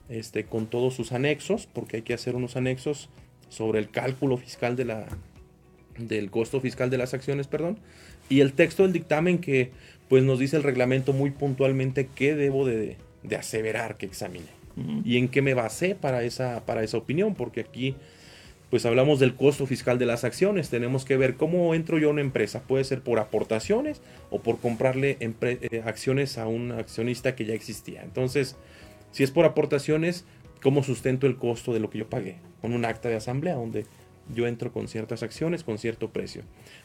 este, 0.09 0.45
con 0.45 0.67
todos 0.67 0.93
sus 0.93 1.11
anexos, 1.11 1.67
porque 1.71 1.97
hay 1.97 2.01
que 2.03 2.13
hacer 2.13 2.35
unos 2.35 2.55
anexos 2.55 3.09
sobre 3.49 3.79
el 3.79 3.89
cálculo 3.89 4.37
fiscal 4.37 4.75
de 4.75 4.85
la, 4.85 5.07
del 5.97 6.29
costo 6.31 6.61
fiscal 6.61 6.89
de 6.89 6.97
las 6.97 7.13
acciones, 7.13 7.47
perdón, 7.47 7.79
y 8.29 8.41
el 8.41 8.53
texto 8.53 8.83
del 8.83 8.93
dictamen 8.93 9.39
que 9.39 9.71
pues 10.09 10.23
nos 10.23 10.39
dice 10.39 10.57
el 10.57 10.63
reglamento 10.63 11.13
muy 11.13 11.31
puntualmente 11.31 12.09
qué 12.13 12.35
debo 12.35 12.65
de, 12.65 12.97
de 13.23 13.35
aseverar 13.35 13.97
que 13.97 14.05
examine 14.05 14.57
y 15.03 15.17
en 15.17 15.27
qué 15.27 15.41
me 15.41 15.55
basé 15.55 15.95
para 15.95 16.21
esa, 16.21 16.65
para 16.65 16.83
esa 16.83 16.97
opinión, 16.97 17.33
porque 17.33 17.61
aquí 17.61 17.95
pues 18.69 18.85
hablamos 18.85 19.19
del 19.19 19.35
costo 19.35 19.65
fiscal 19.65 19.97
de 19.97 20.05
las 20.05 20.23
acciones. 20.23 20.69
Tenemos 20.69 21.05
que 21.05 21.17
ver 21.17 21.35
cómo 21.35 21.73
entro 21.73 21.97
yo 21.97 22.09
a 22.09 22.11
una 22.11 22.21
empresa. 22.21 22.61
Puede 22.61 22.83
ser 22.83 23.01
por 23.01 23.19
aportaciones 23.19 24.01
o 24.29 24.41
por 24.41 24.59
comprarle 24.59 25.17
eh, 25.19 25.83
acciones 25.85 26.37
a 26.37 26.47
un 26.47 26.71
accionista 26.71 27.35
que 27.35 27.45
ya 27.45 27.53
existía. 27.53 28.03
Entonces, 28.03 28.55
si 29.11 29.23
es 29.23 29.31
por 29.31 29.45
aportaciones, 29.45 30.25
¿cómo 30.61 30.83
sustento 30.83 31.27
el 31.27 31.37
costo 31.37 31.73
de 31.73 31.79
lo 31.79 31.89
que 31.89 31.99
yo 31.99 32.09
pagué? 32.09 32.37
Con 32.61 32.73
un 32.73 32.83
acta 32.83 33.07
de 33.09 33.15
asamblea 33.15 33.55
donde 33.55 33.85
yo 34.33 34.47
entro 34.47 34.71
con 34.71 34.87
ciertas 34.87 35.23
acciones 35.23 35.63
con 35.63 35.77
cierto 35.77 36.09
precio. 36.09 36.43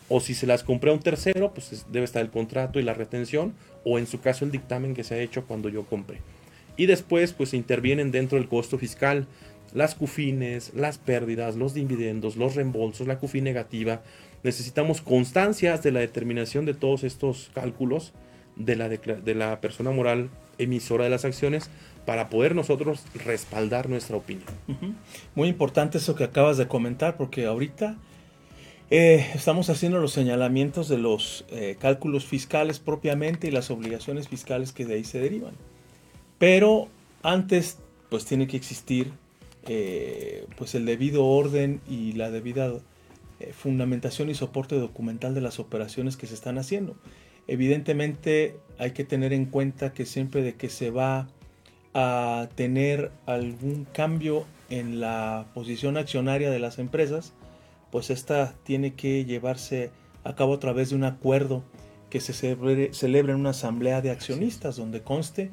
O 0.08 0.20
si 0.20 0.34
se 0.34 0.46
las 0.46 0.62
compré 0.62 0.90
a 0.90 0.94
un 0.94 1.00
tercero, 1.00 1.52
pues 1.52 1.86
debe 1.90 2.04
estar 2.04 2.22
el 2.22 2.30
contrato 2.30 2.78
y 2.78 2.82
la 2.82 2.94
retención, 2.94 3.54
o 3.84 3.98
en 3.98 4.06
su 4.06 4.20
caso 4.20 4.44
el 4.44 4.50
dictamen 4.50 4.94
que 4.94 5.04
se 5.04 5.14
ha 5.14 5.20
hecho 5.20 5.44
cuando 5.44 5.68
yo 5.68 5.84
compré. 5.84 6.18
Y 6.76 6.86
después, 6.86 7.32
pues 7.32 7.52
intervienen 7.52 8.12
dentro 8.12 8.38
del 8.38 8.48
costo 8.48 8.78
fiscal 8.78 9.26
las 9.74 9.94
CUFINES, 9.94 10.74
las 10.74 10.98
pérdidas, 10.98 11.56
los 11.56 11.74
dividendos, 11.74 12.36
los 12.36 12.54
reembolsos, 12.54 13.06
la 13.06 13.18
CUFI 13.18 13.40
negativa. 13.40 14.02
Necesitamos 14.42 15.00
constancias 15.00 15.82
de 15.82 15.92
la 15.92 16.00
determinación 16.00 16.64
de 16.64 16.74
todos 16.74 17.04
estos 17.04 17.50
cálculos 17.54 18.12
de 18.56 18.76
la, 18.76 18.88
de 18.88 19.34
la 19.34 19.60
persona 19.60 19.90
moral 19.90 20.30
emisora 20.58 21.04
de 21.04 21.10
las 21.10 21.24
acciones 21.24 21.70
para 22.04 22.28
poder 22.28 22.54
nosotros 22.54 23.04
respaldar 23.24 23.88
nuestra 23.88 24.16
opinión. 24.16 24.48
Muy 25.34 25.48
importante 25.48 25.98
eso 25.98 26.14
que 26.14 26.24
acabas 26.24 26.56
de 26.56 26.66
comentar 26.66 27.16
porque 27.16 27.46
ahorita 27.46 27.96
eh, 28.90 29.30
estamos 29.34 29.70
haciendo 29.70 29.98
los 29.98 30.12
señalamientos 30.12 30.88
de 30.88 30.98
los 30.98 31.44
eh, 31.50 31.76
cálculos 31.78 32.26
fiscales 32.26 32.78
propiamente 32.78 33.48
y 33.48 33.50
las 33.50 33.70
obligaciones 33.70 34.28
fiscales 34.28 34.72
que 34.72 34.84
de 34.84 34.94
ahí 34.94 35.04
se 35.04 35.20
derivan. 35.20 35.54
Pero 36.38 36.88
antes 37.22 37.78
pues 38.10 38.24
tiene 38.26 38.46
que 38.46 38.56
existir 38.56 39.12
eh, 39.66 40.46
pues 40.56 40.74
el 40.74 40.86
debido 40.86 41.24
orden 41.26 41.80
y 41.88 42.12
la 42.12 42.30
debida 42.30 42.72
eh, 43.40 43.52
fundamentación 43.52 44.30
y 44.30 44.34
soporte 44.34 44.76
documental 44.76 45.34
de 45.34 45.40
las 45.40 45.58
operaciones 45.58 46.16
que 46.16 46.26
se 46.26 46.34
están 46.34 46.58
haciendo. 46.58 46.96
Evidentemente 47.46 48.56
hay 48.78 48.92
que 48.92 49.04
tener 49.04 49.32
en 49.32 49.46
cuenta 49.46 49.92
que 49.92 50.06
siempre 50.06 50.42
de 50.42 50.54
que 50.54 50.68
se 50.68 50.90
va 50.90 51.28
a 51.94 52.48
tener 52.54 53.10
algún 53.26 53.86
cambio 53.92 54.44
en 54.70 55.00
la 55.00 55.46
posición 55.54 55.96
accionaria 55.96 56.50
de 56.50 56.58
las 56.58 56.78
empresas, 56.78 57.34
pues 57.90 58.10
esta 58.10 58.54
tiene 58.62 58.94
que 58.94 59.24
llevarse 59.24 59.90
a 60.24 60.34
cabo 60.34 60.54
a 60.54 60.60
través 60.60 60.90
de 60.90 60.96
un 60.96 61.04
acuerdo 61.04 61.62
que 62.10 62.20
se 62.20 62.32
celebre, 62.32 62.94
celebre 62.94 63.32
en 63.32 63.40
una 63.40 63.50
asamblea 63.50 64.00
de 64.00 64.10
accionistas 64.10 64.76
donde 64.76 65.02
conste 65.02 65.50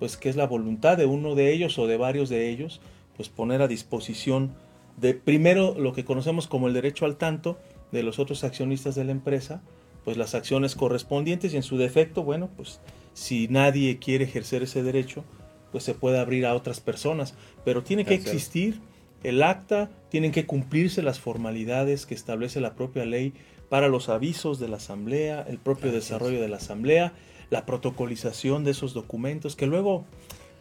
pues 0.00 0.16
que 0.16 0.30
es 0.30 0.34
la 0.34 0.46
voluntad 0.46 0.96
de 0.96 1.06
uno 1.06 1.36
de 1.36 1.52
ellos 1.52 1.78
o 1.78 1.86
de 1.86 1.96
varios 1.96 2.28
de 2.28 2.48
ellos 2.48 2.80
pues 3.20 3.28
poner 3.28 3.60
a 3.60 3.68
disposición 3.68 4.54
de 4.96 5.12
primero 5.12 5.74
lo 5.78 5.92
que 5.92 6.06
conocemos 6.06 6.46
como 6.46 6.68
el 6.68 6.72
derecho 6.72 7.04
al 7.04 7.16
tanto 7.16 7.58
de 7.92 8.02
los 8.02 8.18
otros 8.18 8.44
accionistas 8.44 8.94
de 8.94 9.04
la 9.04 9.12
empresa, 9.12 9.60
pues 10.06 10.16
las 10.16 10.34
acciones 10.34 10.74
correspondientes 10.74 11.52
y 11.52 11.56
en 11.56 11.62
su 11.62 11.76
defecto, 11.76 12.22
bueno, 12.22 12.48
pues 12.56 12.80
si 13.12 13.46
nadie 13.48 13.98
quiere 13.98 14.24
ejercer 14.24 14.62
ese 14.62 14.82
derecho, 14.82 15.22
pues 15.70 15.84
se 15.84 15.92
puede 15.92 16.18
abrir 16.18 16.46
a 16.46 16.54
otras 16.54 16.80
personas, 16.80 17.34
pero 17.62 17.82
tiene 17.82 18.06
que 18.06 18.14
existir 18.14 18.80
el 19.22 19.42
acta, 19.42 19.90
tienen 20.08 20.32
que 20.32 20.46
cumplirse 20.46 21.02
las 21.02 21.20
formalidades 21.20 22.06
que 22.06 22.14
establece 22.14 22.62
la 22.62 22.74
propia 22.74 23.04
ley 23.04 23.34
para 23.68 23.88
los 23.88 24.08
avisos 24.08 24.58
de 24.58 24.68
la 24.68 24.78
asamblea, 24.78 25.44
el 25.46 25.58
propio 25.58 25.92
desarrollo 25.92 26.40
de 26.40 26.48
la 26.48 26.56
asamblea, 26.56 27.12
la 27.50 27.66
protocolización 27.66 28.64
de 28.64 28.70
esos 28.70 28.94
documentos 28.94 29.56
que 29.56 29.66
luego 29.66 30.06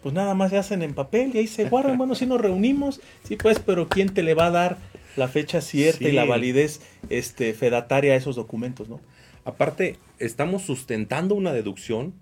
pues 0.01 0.15
nada 0.15 0.33
más 0.33 0.51
se 0.51 0.57
hacen 0.57 0.81
en 0.81 0.93
papel 0.93 1.31
y 1.33 1.39
ahí 1.39 1.47
se 1.47 1.67
guardan. 1.69 1.97
Bueno, 1.97 2.15
si 2.15 2.25
nos 2.25 2.39
reunimos, 2.39 3.01
sí, 3.23 3.35
pues, 3.35 3.59
pero 3.59 3.87
¿quién 3.89 4.13
te 4.13 4.23
le 4.23 4.33
va 4.33 4.47
a 4.47 4.51
dar 4.51 4.77
la 5.15 5.27
fecha 5.27 5.61
cierta 5.61 6.07
y 6.07 6.11
la 6.11 6.25
validez 6.25 6.81
este, 7.09 7.53
fedataria 7.53 8.13
a 8.13 8.15
esos 8.15 8.35
documentos, 8.35 8.87
no? 8.87 9.01
Aparte, 9.45 9.97
estamos 10.19 10.61
sustentando 10.63 11.35
una 11.35 11.53
deducción 11.53 12.13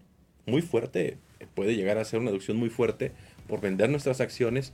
muy 0.46 0.62
fuerte, 0.62 1.18
puede 1.54 1.76
llegar 1.76 1.98
a 1.98 2.06
ser 2.06 2.20
una 2.20 2.32
deducción 2.32 2.58
muy 2.58 2.70
fuerte 2.70 3.12
por 3.48 3.62
vender 3.62 3.90
nuestras 3.90 4.22
acciones 4.22 4.74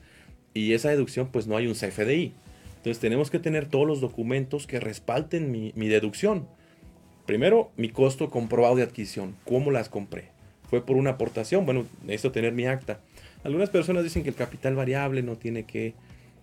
y 0.53 0.73
esa 0.73 0.89
deducción, 0.89 1.27
pues 1.27 1.47
no 1.47 1.57
hay 1.57 1.67
un 1.67 1.73
CFDI. 1.73 2.31
Entonces 2.77 2.99
tenemos 2.99 3.31
que 3.31 3.39
tener 3.39 3.67
todos 3.67 3.87
los 3.87 4.01
documentos 4.01 4.67
que 4.67 4.79
respalden 4.79 5.51
mi, 5.51 5.71
mi 5.75 5.87
deducción. 5.87 6.47
Primero, 7.25 7.71
mi 7.77 7.89
costo 7.89 8.29
comprobado 8.29 8.75
de 8.75 8.83
adquisición, 8.83 9.35
cómo 9.45 9.71
las 9.71 9.87
compré 9.87 10.32
fue 10.73 10.83
por 10.83 10.97
una 10.97 11.11
aportación, 11.11 11.67
bueno, 11.67 11.85
necesito 12.01 12.31
tener 12.31 12.51
mi 12.51 12.65
acta. 12.65 12.99
Algunas 13.43 13.69
personas 13.69 14.03
dicen 14.03 14.23
que 14.23 14.29
el 14.29 14.35
capital 14.35 14.73
variable 14.73 15.21
no 15.21 15.35
tiene 15.35 15.65
que, 15.65 15.93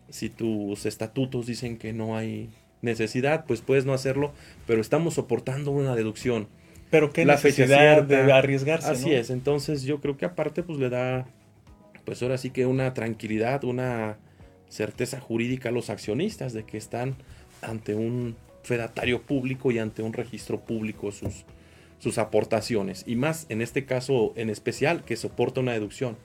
si 0.09 0.31
tus 0.31 0.87
estatutos 0.87 1.47
dicen 1.47 1.77
que 1.77 1.93
no 1.93 2.17
hay 2.17 2.49
necesidad, 2.81 3.45
pues 3.45 3.61
puedes 3.61 3.87
no 3.87 3.93
hacerlo, 3.93 4.33
pero 4.69 4.81
estamos 4.81 5.15
soportando 5.15 5.73
una 5.73 5.97
deducción. 5.97 6.47
Pero 6.93 7.13
qué 7.13 7.25
la 7.25 7.35
necesidad 7.35 8.05
de 8.05 8.33
arriesgarse. 8.33 8.89
Así 8.89 9.13
es, 9.13 9.31
entonces 9.31 9.83
yo 9.83 10.01
creo 10.01 10.17
que 10.17 10.27
aparte 10.27 10.63
pues 10.63 10.79
le 10.79 10.91
da, 10.91 11.27
pues 12.05 12.23
ahora 12.23 12.39
sí 12.39 12.51
que 12.51 12.67
una 12.67 12.95
tranquilidad, 12.95 13.65
una 13.65 14.17
certeza 14.69 15.19
jurídica 15.19 15.71
a 15.71 15.73
los 15.73 15.91
accionistas 15.91 16.53
de 16.53 16.63
que 16.63 16.79
están 16.79 17.17
ante 17.63 17.97
un 17.97 18.37
fedatario 18.63 19.23
público 19.23 19.73
y 19.73 19.81
ante 19.81 20.03
un 20.03 20.13
registro 20.13 20.61
público 20.61 21.11
sus, 21.11 21.45
sus 22.01 22.19
aportaciones 22.19 23.05
y 23.07 23.15
más 23.15 23.47
en 23.49 23.63
este 23.63 23.85
caso 23.85 24.33
en 24.35 24.51
especial 24.51 25.05
que 25.05 25.17
soporta 25.17 25.61
una 25.61 25.73
deducción. 25.73 26.17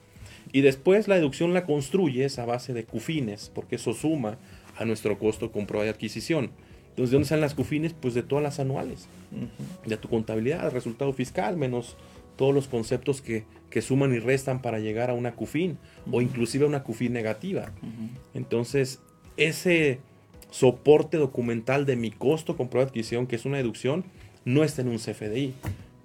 Y 0.52 0.62
después 0.62 1.06
la 1.06 1.16
deducción 1.16 1.54
la 1.54 1.64
construyes 1.64 2.38
a 2.38 2.46
base 2.46 2.72
de 2.72 2.84
cufines, 2.84 3.50
porque 3.54 3.76
eso 3.76 3.92
suma 3.92 4.38
a 4.76 4.84
nuestro 4.84 5.18
costo 5.18 5.52
comprobado 5.52 5.84
de 5.84 5.90
adquisición. 5.90 6.50
Entonces, 6.90 7.10
¿de 7.10 7.16
dónde 7.16 7.28
salen 7.28 7.42
las 7.42 7.54
cufines? 7.54 7.92
Pues 7.92 8.14
de 8.14 8.22
todas 8.22 8.42
las 8.42 8.58
anuales, 8.58 9.08
de 9.84 9.96
tu 9.96 10.08
contabilidad, 10.08 10.72
resultado 10.72 11.12
fiscal, 11.12 11.56
menos 11.56 11.96
todos 12.36 12.54
los 12.54 12.68
conceptos 12.68 13.20
que, 13.20 13.44
que, 13.70 13.82
suman 13.82 14.14
y 14.14 14.18
restan 14.18 14.62
para 14.62 14.78
llegar 14.78 15.10
a 15.10 15.14
una 15.14 15.34
CUFIN 15.34 15.78
o 16.10 16.22
inclusive 16.22 16.64
a 16.64 16.68
una 16.68 16.82
CUFIN 16.82 17.12
negativa. 17.12 17.72
Entonces, 18.34 19.00
ese 19.36 20.00
soporte 20.50 21.18
documental 21.18 21.84
de 21.84 21.96
mi 21.96 22.10
costo 22.10 22.56
comprobado 22.56 22.86
de 22.86 22.90
adquisición, 22.90 23.26
que 23.26 23.36
es 23.36 23.44
una 23.44 23.58
deducción, 23.58 24.04
no 24.46 24.64
está 24.64 24.80
en 24.80 24.88
un 24.88 24.96
CFDI, 24.96 25.52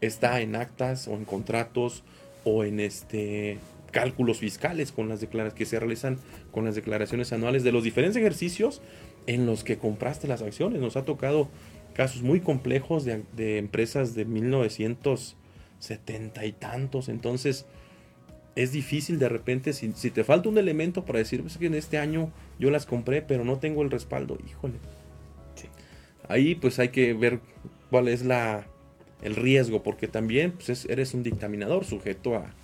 está 0.01 0.41
en 0.41 0.57
actas 0.57 1.07
o 1.07 1.13
en 1.13 1.23
contratos 1.23 2.03
o 2.43 2.65
en 2.65 2.81
este 2.81 3.59
cálculos 3.91 4.39
fiscales 4.39 4.91
con 4.91 5.07
las 5.07 5.21
declaraciones 5.21 5.57
que 5.57 5.65
se 5.65 5.79
realizan 5.79 6.17
con 6.51 6.65
las 6.65 6.75
declaraciones 6.75 7.31
anuales 7.33 7.63
de 7.63 7.71
los 7.71 7.83
diferentes 7.83 8.17
ejercicios 8.17 8.81
en 9.27 9.45
los 9.45 9.63
que 9.63 9.77
compraste 9.77 10.27
las 10.27 10.41
acciones. 10.41 10.81
Nos 10.81 10.97
ha 10.97 11.05
tocado 11.05 11.47
casos 11.93 12.23
muy 12.23 12.41
complejos 12.41 13.05
de, 13.05 13.23
de 13.35 13.57
empresas 13.57 14.15
de 14.15 14.25
1970 14.25 16.45
y 16.45 16.51
tantos. 16.53 17.09
Entonces, 17.09 17.65
es 18.55 18.71
difícil 18.71 19.19
de 19.19 19.29
repente, 19.29 19.73
si, 19.73 19.91
te 19.91 20.23
falta 20.23 20.49
un 20.49 20.57
elemento 20.57 21.05
para 21.05 21.19
decir, 21.19 21.41
pues 21.41 21.57
que 21.57 21.67
en 21.67 21.75
este 21.75 21.97
año 21.97 22.31
yo 22.59 22.69
las 22.69 22.85
compré, 22.85 23.21
pero 23.21 23.45
no 23.45 23.59
tengo 23.59 23.81
el 23.81 23.91
respaldo, 23.91 24.37
híjole. 24.47 24.75
Ahí 26.27 26.55
pues 26.55 26.79
hay 26.79 26.89
que 26.89 27.13
ver 27.13 27.39
cuál 27.91 28.07
es 28.07 28.23
la, 28.23 28.65
el 29.21 29.35
riesgo, 29.35 29.83
porque 29.83 30.07
también 30.07 30.53
pues, 30.53 30.85
eres 30.85 31.13
un 31.13 31.21
dictaminador 31.21 31.85
sujeto 31.85 32.35
a, 32.35 32.55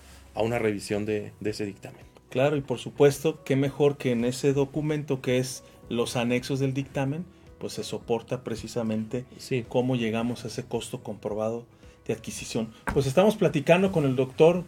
una 0.41 0.57
revisión 0.57 1.05
de, 1.05 1.33
ese 1.43 1.65
dictamen. 1.65 2.01
Claro, 2.29 2.57
y 2.57 2.61
por 2.61 2.77
supuesto, 2.77 3.43
qué 3.43 3.55
mejor 3.55 3.97
que 3.97 4.11
en 4.11 4.23
ese 4.23 4.53
documento 4.53 5.21
que 5.21 5.39
es 5.39 5.63
los 5.89 6.15
anexos 6.15 6.59
del 6.59 6.73
dictamen, 6.73 7.25
pues 7.57 7.73
se 7.73 7.83
soporta 7.83 8.43
precisamente 8.43 9.25
cómo 9.67 9.95
llegamos 9.95 10.43
a 10.43 10.47
ese 10.47 10.63
costo 10.63 11.01
comprobado 11.01 11.65
de 12.05 12.13
adquisición. 12.13 12.71
Pues 12.93 13.07
estamos 13.07 13.35
platicando 13.35 13.91
con 13.91 14.05
el 14.05 14.15
doctor 14.15 14.63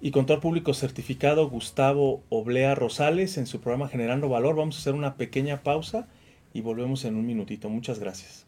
y 0.00 0.10
contador 0.10 0.42
público 0.42 0.74
certificado 0.74 1.48
Gustavo 1.48 2.22
Oblea 2.28 2.74
Rosales 2.74 3.38
en 3.38 3.46
su 3.46 3.60
programa 3.60 3.88
Generando 3.88 4.28
Valor. 4.28 4.56
Vamos 4.56 4.76
a 4.76 4.80
hacer 4.80 4.94
una 4.94 5.14
pequeña 5.14 5.62
pausa 5.62 6.08
y 6.52 6.60
volvemos 6.60 7.04
en 7.04 7.14
un 7.14 7.24
minutito. 7.24 7.70
Muchas 7.70 8.00
gracias. 8.00 8.43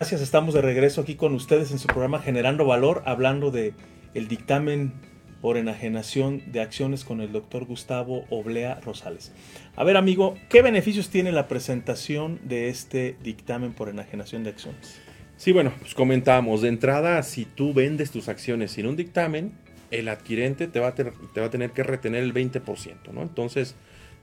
Gracias, 0.00 0.22
estamos 0.22 0.54
de 0.54 0.62
regreso 0.62 1.02
aquí 1.02 1.14
con 1.14 1.34
ustedes 1.34 1.72
en 1.72 1.78
su 1.78 1.86
programa 1.86 2.20
Generando 2.20 2.64
Valor, 2.64 3.02
hablando 3.04 3.50
de 3.50 3.74
el 4.14 4.28
dictamen 4.28 4.94
por 5.42 5.58
enajenación 5.58 6.40
de 6.52 6.62
acciones 6.62 7.04
con 7.04 7.20
el 7.20 7.32
doctor 7.32 7.66
Gustavo 7.66 8.24
Oblea 8.30 8.80
Rosales. 8.80 9.30
A 9.76 9.84
ver, 9.84 9.98
amigo, 9.98 10.36
¿qué 10.48 10.62
beneficios 10.62 11.10
tiene 11.10 11.32
la 11.32 11.48
presentación 11.48 12.40
de 12.44 12.70
este 12.70 13.18
dictamen 13.22 13.74
por 13.74 13.90
enajenación 13.90 14.42
de 14.42 14.48
acciones? 14.48 14.98
Sí, 15.36 15.52
bueno, 15.52 15.70
pues 15.78 15.92
comentamos, 15.92 16.62
de 16.62 16.68
entrada, 16.68 17.22
si 17.22 17.44
tú 17.44 17.74
vendes 17.74 18.10
tus 18.10 18.30
acciones 18.30 18.70
sin 18.70 18.86
un 18.86 18.96
dictamen, 18.96 19.52
el 19.90 20.08
adquirente 20.08 20.66
te 20.66 20.80
va 20.80 20.88
a, 20.88 20.94
te 20.94 21.04
va 21.40 21.44
a 21.44 21.50
tener 21.50 21.72
que 21.72 21.82
retener 21.82 22.22
el 22.22 22.32
20%, 22.32 23.12
¿no? 23.12 23.20
Entonces, 23.20 23.74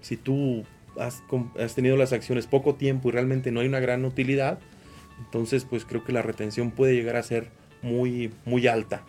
si 0.02 0.18
tú 0.18 0.66
has, 1.00 1.76
tenido 1.76 1.98
las 1.98 2.14
acciones 2.14 2.48
poco 2.48 2.74
tiempo 2.74 3.10
y 3.10 3.12
realmente 3.12 3.52
no 3.52 3.60
hay 3.60 3.68
una 3.68 3.80
gran 3.80 4.06
utilidad, 4.06 4.58
entonces 5.20 5.66
pues 5.66 5.86
creo 5.86 6.04
que 6.04 6.14
la 6.14 6.22
retención 6.22 6.72
puede 6.72 6.94
llegar 6.94 7.16
a 7.16 7.24
ser 7.24 7.50
muy, 7.82 8.32
muy 8.46 8.68
alta. 8.68 9.04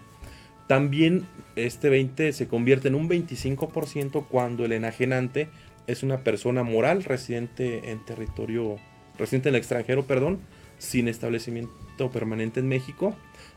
También 0.67 1.27
este 1.57 1.89
20 1.89 2.33
se 2.33 2.47
convierte 2.47 2.89
en 2.89 2.95
un 2.95 3.09
25% 3.09 4.27
cuando 4.29 4.65
el 4.65 4.73
enajenante 4.73 5.49
es 5.87 6.03
una 6.03 6.23
persona 6.23 6.63
moral 6.63 7.05
residente 7.05 7.91
en 7.91 8.05
territorio, 8.05 8.77
residente 9.19 9.49
en 9.49 9.55
el 9.55 9.59
extranjero, 9.59 10.07
perdón, 10.07 10.39
sin 10.77 11.09
establecimiento 11.09 12.11
permanente 12.13 12.61
en 12.61 12.69
México, 12.69 13.17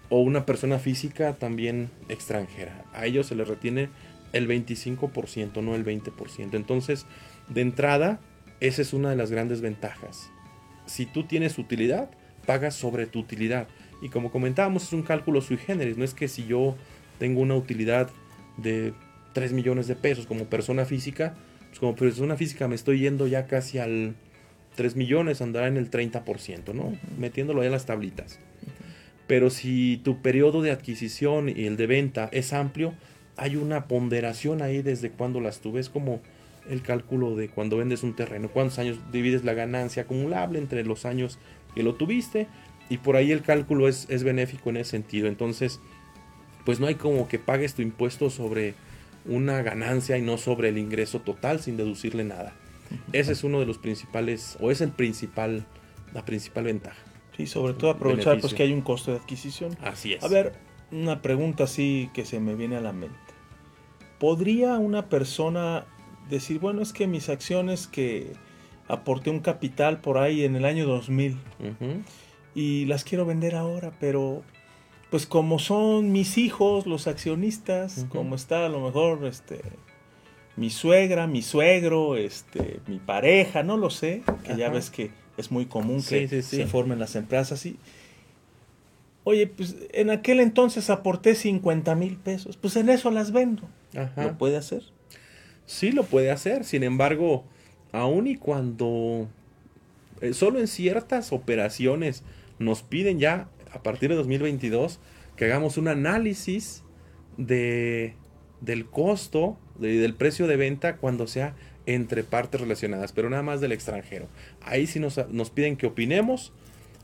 o 0.09 0.21
una 0.21 0.45
persona 0.45 0.79
física 0.79 1.33
también 1.33 1.89
extranjera. 2.07 2.85
A 2.93 3.05
ellos 3.05 3.27
se 3.27 3.35
les 3.35 3.47
retiene 3.47 3.89
el 4.31 4.47
25%, 4.47 5.61
no 5.61 5.75
el 5.75 5.85
20%. 5.85 6.53
Entonces, 6.53 7.05
de 7.49 7.61
entrada, 7.61 8.19
esa 8.61 8.81
es 8.81 8.93
una 8.93 9.09
de 9.09 9.17
las 9.17 9.31
grandes 9.31 9.59
ventajas. 9.59 10.29
Si 10.85 11.05
tú 11.05 11.23
tienes 11.23 11.57
utilidad, 11.57 12.09
pagas 12.45 12.75
sobre 12.75 13.05
tu 13.05 13.19
utilidad. 13.19 13.67
Y 14.01 14.09
como 14.09 14.31
comentábamos, 14.31 14.83
es 14.83 14.93
un 14.93 15.03
cálculo 15.03 15.41
sui 15.41 15.57
generis. 15.57 15.97
No 15.97 16.03
es 16.03 16.13
que 16.13 16.27
si 16.27 16.45
yo 16.45 16.75
tengo 17.19 17.41
una 17.41 17.55
utilidad 17.55 18.09
de 18.57 18.93
3 19.33 19.53
millones 19.53 19.87
de 19.87 19.95
pesos 19.95 20.25
como 20.25 20.45
persona 20.45 20.85
física, 20.85 21.35
pues 21.67 21.79
como 21.79 21.95
persona 21.95 22.35
física 22.35 22.67
me 22.67 22.75
estoy 22.75 22.99
yendo 22.99 23.27
ya 23.27 23.47
casi 23.47 23.77
al 23.77 24.15
3 24.75 24.95
millones, 24.95 25.41
andará 25.41 25.67
en 25.67 25.77
el 25.77 25.89
30%, 25.89 26.73
¿no? 26.73 26.97
Metiéndolo 27.17 27.61
ya 27.61 27.67
en 27.67 27.73
las 27.73 27.85
tablitas. 27.85 28.39
Pero 29.27 29.49
si 29.49 30.01
tu 30.03 30.21
periodo 30.21 30.61
de 30.61 30.71
adquisición 30.71 31.49
y 31.49 31.65
el 31.65 31.77
de 31.77 31.87
venta 31.87 32.29
es 32.31 32.53
amplio, 32.53 32.93
hay 33.37 33.55
una 33.55 33.87
ponderación 33.87 34.61
ahí 34.61 34.81
desde 34.81 35.11
cuando 35.11 35.39
las 35.39 35.59
tuves 35.59 35.89
como 35.89 36.21
el 36.69 36.81
cálculo 36.81 37.35
de 37.35 37.49
cuando 37.49 37.77
vendes 37.77 38.03
un 38.03 38.15
terreno, 38.15 38.49
cuántos 38.49 38.79
años 38.79 38.99
divides 39.11 39.43
la 39.43 39.53
ganancia 39.53 40.03
acumulable 40.03 40.59
entre 40.59 40.83
los 40.83 41.05
años 41.05 41.39
que 41.75 41.83
lo 41.83 41.95
tuviste 41.95 42.47
y 42.89 42.97
por 42.97 43.15
ahí 43.15 43.31
el 43.31 43.41
cálculo 43.41 43.87
es, 43.87 44.07
es 44.09 44.23
benéfico 44.23 44.69
en 44.69 44.77
ese 44.77 44.91
sentido. 44.91 45.27
Entonces, 45.27 45.79
pues 46.65 46.79
no 46.79 46.87
hay 46.87 46.95
como 46.95 47.27
que 47.27 47.39
pagues 47.39 47.73
tu 47.73 47.81
impuesto 47.81 48.29
sobre 48.29 48.75
una 49.25 49.61
ganancia 49.61 50.17
y 50.17 50.21
no 50.21 50.37
sobre 50.37 50.69
el 50.69 50.77
ingreso 50.77 51.21
total 51.21 51.59
sin 51.59 51.77
deducirle 51.77 52.23
nada. 52.23 52.53
Ese 53.13 53.31
es 53.31 53.43
uno 53.43 53.59
de 53.59 53.65
los 53.65 53.77
principales, 53.77 54.57
o 54.59 54.71
es 54.71 54.81
el 54.81 54.91
principal, 54.91 55.65
la 56.13 56.25
principal 56.25 56.65
ventaja. 56.65 56.97
Sí, 57.37 57.47
sobre 57.47 57.73
todo 57.73 57.91
aprovechar 57.91 58.39
pues 58.41 58.53
que 58.53 58.63
hay 58.63 58.73
un 58.73 58.81
costo 58.81 59.11
de 59.11 59.17
adquisición. 59.17 59.77
Así 59.81 60.13
es. 60.13 60.23
A 60.23 60.27
ver, 60.27 60.53
una 60.91 61.21
pregunta 61.21 61.63
así 61.63 62.09
que 62.13 62.25
se 62.25 62.39
me 62.39 62.55
viene 62.55 62.75
a 62.75 62.81
la 62.81 62.91
mente. 62.91 63.15
¿Podría 64.19 64.77
una 64.77 65.07
persona 65.07 65.85
decir, 66.29 66.59
bueno, 66.59 66.81
es 66.81 66.93
que 66.93 67.07
mis 67.07 67.29
acciones 67.29 67.87
que 67.87 68.33
aporté 68.91 69.29
un 69.29 69.39
capital 69.39 70.01
por 70.01 70.17
ahí 70.17 70.43
en 70.43 70.55
el 70.55 70.65
año 70.65 70.85
2000 70.85 71.37
y 72.53 72.85
las 72.85 73.03
quiero 73.05 73.25
vender 73.25 73.55
ahora, 73.55 73.93
pero 73.99 74.43
pues 75.09 75.25
como 75.25 75.59
son 75.59 76.11
mis 76.11 76.37
hijos 76.37 76.85
los 76.85 77.07
accionistas, 77.07 78.05
como 78.09 78.35
está 78.35 78.65
a 78.65 78.69
lo 78.69 78.81
mejor 78.81 79.25
este 79.25 79.61
mi 80.57 80.69
suegra, 80.69 81.25
mi 81.27 81.41
suegro, 81.41 82.17
este 82.17 82.81
mi 82.87 82.99
pareja, 82.99 83.63
no 83.63 83.77
lo 83.77 83.89
sé, 83.89 84.23
que 84.43 84.57
ya 84.57 84.69
ves 84.69 84.89
que 84.89 85.11
es 85.37 85.51
muy 85.51 85.65
común 85.65 86.03
que 86.03 86.27
se 86.41 86.67
formen 86.67 86.99
las 86.99 87.15
empresas 87.15 87.53
así. 87.53 87.77
Oye, 89.23 89.47
pues 89.47 89.77
en 89.93 90.09
aquel 90.09 90.39
entonces 90.39 90.89
aporté 90.89 91.35
50 91.35 91.95
mil 91.95 92.17
pesos, 92.17 92.57
pues 92.57 92.75
en 92.75 92.89
eso 92.89 93.09
las 93.11 93.31
vendo. 93.31 93.63
¿Lo 94.17 94.37
puede 94.37 94.57
hacer? 94.57 94.83
Sí, 95.65 95.91
lo 95.91 96.03
puede 96.03 96.31
hacer. 96.31 96.65
Sin 96.65 96.83
embargo, 96.83 97.45
aun 97.91 98.27
y 98.27 98.35
cuando 98.35 99.27
eh, 100.21 100.33
solo 100.33 100.59
en 100.59 100.67
ciertas 100.67 101.31
operaciones 101.31 102.23
nos 102.59 102.83
piden 102.83 103.19
ya 103.19 103.49
a 103.73 103.81
partir 103.83 104.09
de 104.09 104.15
2022 104.15 104.99
que 105.35 105.45
hagamos 105.45 105.77
un 105.77 105.87
análisis 105.87 106.83
de, 107.37 108.15
del 108.61 108.85
costo, 108.85 109.57
y 109.79 109.97
del 109.97 110.13
precio 110.13 110.47
de 110.47 110.57
venta 110.57 110.97
cuando 110.97 111.27
sea 111.27 111.55
entre 111.87 112.23
partes 112.23 112.61
relacionadas, 112.61 113.11
pero 113.11 113.29
nada 113.29 113.41
más 113.41 113.59
del 113.61 113.71
extranjero. 113.71 114.27
Ahí 114.61 114.85
sí 114.85 114.99
nos, 114.99 115.19
nos 115.29 115.49
piden 115.49 115.77
que 115.77 115.87
opinemos 115.87 116.53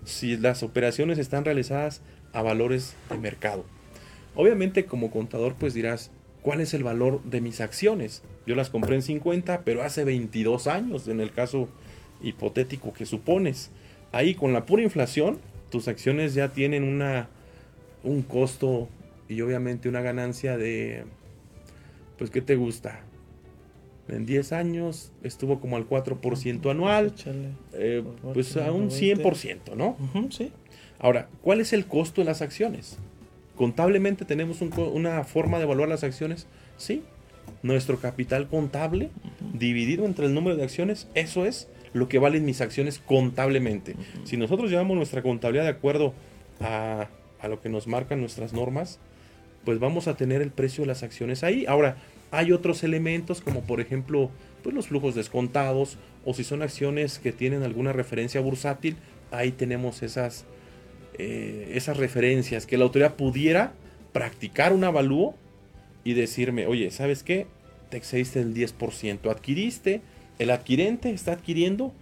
si 0.06 0.38
las 0.38 0.62
operaciones 0.62 1.18
están 1.18 1.46
realizadas 1.46 2.02
a 2.34 2.42
valores 2.44 2.96
de 3.10 3.18
mercado. 3.18 3.66
Obviamente 4.36 4.86
como 4.86 5.10
contador 5.10 5.56
pues 5.56 5.74
dirás, 5.74 6.12
¿cuál 6.42 6.62
es 6.62 6.74
el 6.74 6.84
valor 6.84 7.24
de 7.24 7.42
mis 7.42 7.62
acciones? 7.62 8.24
Yo 8.46 8.56
las 8.56 8.70
compré 8.70 8.96
en 8.96 9.02
50, 9.02 9.62
pero 9.64 9.84
hace 9.84 10.04
22 10.04 10.68
años, 10.68 11.08
en 11.08 11.20
el 11.20 11.32
caso 11.32 11.70
hipotético 12.22 12.94
que 12.94 13.06
supones. 13.06 13.72
Ahí 14.12 14.36
con 14.36 14.54
la 14.54 14.66
pura 14.66 14.84
inflación, 14.84 15.40
tus 15.70 15.88
acciones 15.88 16.34
ya 16.34 16.50
tienen 16.50 16.84
una, 16.84 17.30
un 18.04 18.22
costo 18.22 18.88
y 19.28 19.42
obviamente 19.42 19.90
una 19.90 20.02
ganancia 20.02 20.58
de, 20.58 21.04
pues, 22.18 22.30
¿qué 22.30 22.42
te 22.42 22.56
gusta? 22.56 23.02
En 24.08 24.26
10 24.26 24.54
años 24.54 25.12
estuvo 25.22 25.60
como 25.60 25.76
al 25.76 25.88
4% 25.88 26.72
anual, 26.72 27.14
eh, 27.74 28.04
pues 28.34 28.56
a 28.56 28.72
un 28.72 28.90
100%, 28.90 29.76
¿no? 29.76 29.98
sí. 30.32 30.52
Ahora, 31.00 31.28
¿cuál 31.42 31.60
es 31.60 31.74
el 31.74 31.86
costo 31.86 32.22
de 32.22 32.26
las 32.26 32.42
acciones? 32.42 32.98
Contablemente 33.58 34.24
tenemos 34.26 34.62
una 34.62 35.24
forma 35.24 35.58
de 35.58 35.64
evaluar 35.64 35.90
las 35.90 36.04
acciones, 36.04 36.48
sí. 36.78 37.04
Nuestro 37.64 38.00
capital 38.00 38.48
contable 38.48 39.10
dividido 39.54 40.06
entre 40.06 40.28
el 40.28 40.34
número 40.34 40.56
de 40.56 40.64
acciones, 40.64 41.08
eso 41.16 41.46
es 41.46 41.68
lo 41.94 42.08
que 42.08 42.20
valen 42.20 42.46
mis 42.46 42.62
acciones 42.62 43.00
contablemente. 43.00 43.96
Si 44.26 44.38
nosotros 44.38 44.70
llevamos 44.70 44.96
nuestra 44.96 45.24
contabilidad 45.24 45.64
de 45.64 45.72
acuerdo 45.72 46.14
a, 46.60 47.08
a 47.40 47.48
lo 47.48 47.62
que 47.62 47.70
nos 47.70 47.88
marcan 47.88 48.20
nuestras 48.20 48.54
normas, 48.54 49.00
pues 49.66 49.80
vamos 49.80 50.08
a 50.08 50.16
tener 50.16 50.42
el 50.42 50.52
precio 50.52 50.84
de 50.84 50.88
las 50.88 51.04
acciones 51.04 51.44
ahí. 51.44 51.66
Ahora, 51.68 51.98
hay 52.32 52.52
otros 52.52 52.84
elementos 52.84 53.42
como 53.42 53.62
por 53.62 53.82
ejemplo 53.82 54.30
pues 54.64 54.76
los 54.76 54.88
flujos 54.88 55.16
descontados 55.16 55.98
o 56.26 56.34
si 56.34 56.44
son 56.44 56.62
acciones 56.62 57.20
que 57.20 57.32
tienen 57.32 57.64
alguna 57.64 57.94
referencia 57.94 58.42
bursátil, 58.42 58.98
ahí 59.32 59.52
tenemos 59.52 60.04
esas, 60.04 60.46
eh, 61.18 61.72
esas 61.76 61.98
referencias 61.98 62.66
que 62.66 62.78
la 62.78 62.86
autoridad 62.86 63.16
pudiera 63.16 63.74
practicar 64.14 64.74
un 64.74 64.84
avalúo 64.84 65.36
y 66.04 66.14
decirme, 66.14 66.68
oye, 66.68 66.92
¿sabes 66.92 67.24
qué? 67.24 67.48
Te 67.90 67.98
excediste 67.98 68.40
el 68.40 68.54
10%, 68.54 69.30
adquiriste, 69.30 70.02
el 70.40 70.50
adquirente 70.52 71.12
está 71.12 71.34
adquiriendo 71.34 71.94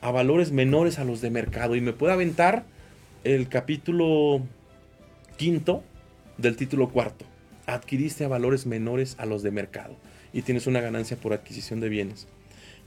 a 0.00 0.10
valores 0.10 0.52
menores 0.52 0.98
a 0.98 1.04
los 1.04 1.20
de 1.20 1.30
mercado 1.30 1.76
y 1.76 1.80
me 1.80 1.92
puede 1.92 2.12
aventar 2.12 2.64
el 3.24 3.48
capítulo 3.48 4.42
quinto 5.36 5.82
del 6.36 6.56
título 6.56 6.90
cuarto 6.90 7.24
adquiriste 7.66 8.24
a 8.24 8.28
valores 8.28 8.66
menores 8.66 9.16
a 9.18 9.26
los 9.26 9.42
de 9.42 9.50
mercado 9.50 9.96
y 10.32 10.42
tienes 10.42 10.66
una 10.66 10.80
ganancia 10.80 11.16
por 11.16 11.32
adquisición 11.32 11.80
de 11.80 11.88
bienes. 11.88 12.26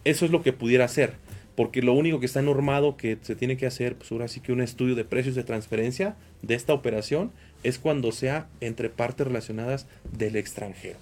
Eso 0.03 0.25
es 0.25 0.31
lo 0.31 0.41
que 0.41 0.53
pudiera 0.53 0.85
hacer, 0.85 1.13
porque 1.57 1.81
lo 1.81 1.93
único 1.93 2.19
que 2.19 2.27
está 2.27 2.43
normado 2.43 2.97
que 2.97 3.17
se 3.23 3.35
tiene 3.35 3.57
que 3.57 3.65
hacer, 3.65 3.95
pues 3.95 4.11
ahora 4.11 4.27
sí 4.27 4.41
que 4.41 4.51
un 4.51 4.61
estudio 4.61 4.93
de 4.93 5.03
precios 5.03 5.33
de 5.33 5.43
transferencia 5.43 6.15
de 6.43 6.53
esta 6.53 6.71
operación 6.71 7.31
es 7.63 7.79
cuando 7.79 8.11
sea 8.11 8.47
entre 8.61 8.91
partes 8.91 9.25
relacionadas 9.25 9.87
del 10.15 10.35
extranjero. 10.35 10.99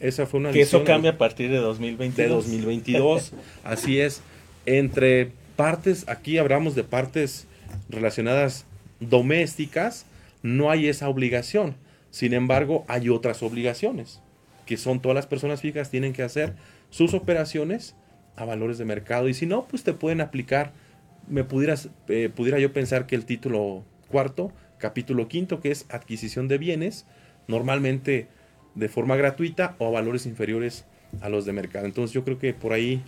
Esa 0.00 0.26
fue 0.26 0.40
una 0.40 0.50
Que 0.50 0.62
eso 0.62 0.82
cambia 0.82 1.12
a 1.12 1.16
partir 1.16 1.48
de 1.48 1.58
2022. 1.58 2.16
De 2.16 2.34
2022, 2.56 3.34
así 3.62 4.00
es. 4.00 4.20
Entre 4.66 5.30
partes, 5.54 6.08
aquí 6.08 6.38
hablamos 6.38 6.74
de 6.74 6.82
partes 6.82 7.46
relacionadas 7.88 8.66
domésticas, 8.98 10.06
no 10.42 10.72
hay 10.72 10.88
esa 10.88 11.08
obligación. 11.08 11.76
Sin 12.10 12.34
embargo, 12.34 12.84
hay 12.88 13.10
otras 13.10 13.44
obligaciones, 13.44 14.18
que 14.66 14.76
son 14.76 14.98
todas 14.98 15.14
las 15.14 15.28
personas 15.28 15.60
fijas 15.60 15.88
tienen 15.88 16.14
que 16.14 16.24
hacer 16.24 16.54
sus 16.90 17.14
operaciones 17.14 17.94
a 18.36 18.44
valores 18.44 18.78
de 18.78 18.84
mercado. 18.84 19.28
Y 19.28 19.34
si 19.34 19.46
no, 19.46 19.66
pues 19.68 19.82
te 19.82 19.92
pueden 19.92 20.20
aplicar, 20.20 20.72
me 21.28 21.44
pudieras, 21.44 21.88
eh, 22.08 22.30
pudiera 22.34 22.58
yo 22.58 22.72
pensar 22.72 23.06
que 23.06 23.14
el 23.14 23.24
título 23.24 23.84
cuarto, 24.08 24.52
capítulo 24.78 25.28
quinto, 25.28 25.60
que 25.60 25.70
es 25.70 25.86
adquisición 25.88 26.48
de 26.48 26.58
bienes, 26.58 27.06
normalmente 27.46 28.28
de 28.74 28.88
forma 28.88 29.16
gratuita 29.16 29.76
o 29.78 29.86
a 29.86 29.90
valores 29.90 30.26
inferiores 30.26 30.84
a 31.20 31.28
los 31.28 31.44
de 31.44 31.52
mercado. 31.52 31.86
Entonces 31.86 32.14
yo 32.14 32.24
creo 32.24 32.38
que 32.38 32.54
por 32.54 32.72
ahí, 32.72 33.02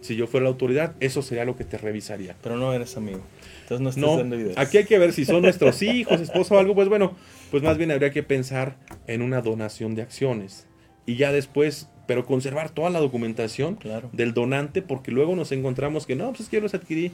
si 0.00 0.16
yo 0.16 0.26
fuera 0.26 0.44
la 0.44 0.50
autoridad, 0.50 0.94
eso 1.00 1.22
sería 1.22 1.44
lo 1.44 1.56
que 1.56 1.64
te 1.64 1.78
revisaría. 1.78 2.36
Pero 2.42 2.56
no 2.56 2.72
eres 2.72 2.96
amigo. 2.96 3.20
Entonces 3.62 3.82
no 3.82 3.90
estás 3.90 4.16
dando 4.18 4.38
ideas. 4.38 4.58
Aquí 4.58 4.78
hay 4.78 4.84
que 4.84 4.98
ver 4.98 5.12
si 5.12 5.24
son 5.24 5.42
nuestros 5.42 5.82
hijos, 5.82 6.20
esposo 6.20 6.54
o 6.54 6.58
algo, 6.58 6.74
pues 6.74 6.88
bueno, 6.88 7.16
pues 7.50 7.62
más 7.62 7.78
bien 7.78 7.90
habría 7.90 8.10
que 8.10 8.22
pensar 8.22 8.76
en 9.06 9.22
una 9.22 9.40
donación 9.40 9.94
de 9.94 10.02
acciones. 10.02 10.66
Y 11.06 11.16
ya 11.16 11.32
después, 11.32 11.88
pero 12.08 12.24
conservar 12.24 12.70
toda 12.70 12.88
la 12.88 13.00
documentación 13.00 13.78
del 14.12 14.32
donante, 14.32 14.80
porque 14.80 15.12
luego 15.12 15.36
nos 15.36 15.52
encontramos 15.52 16.06
que 16.06 16.16
no, 16.16 16.28
pues 16.30 16.40
es 16.40 16.48
que 16.48 16.56
yo 16.56 16.62
los 16.62 16.72
adquirí 16.74 17.12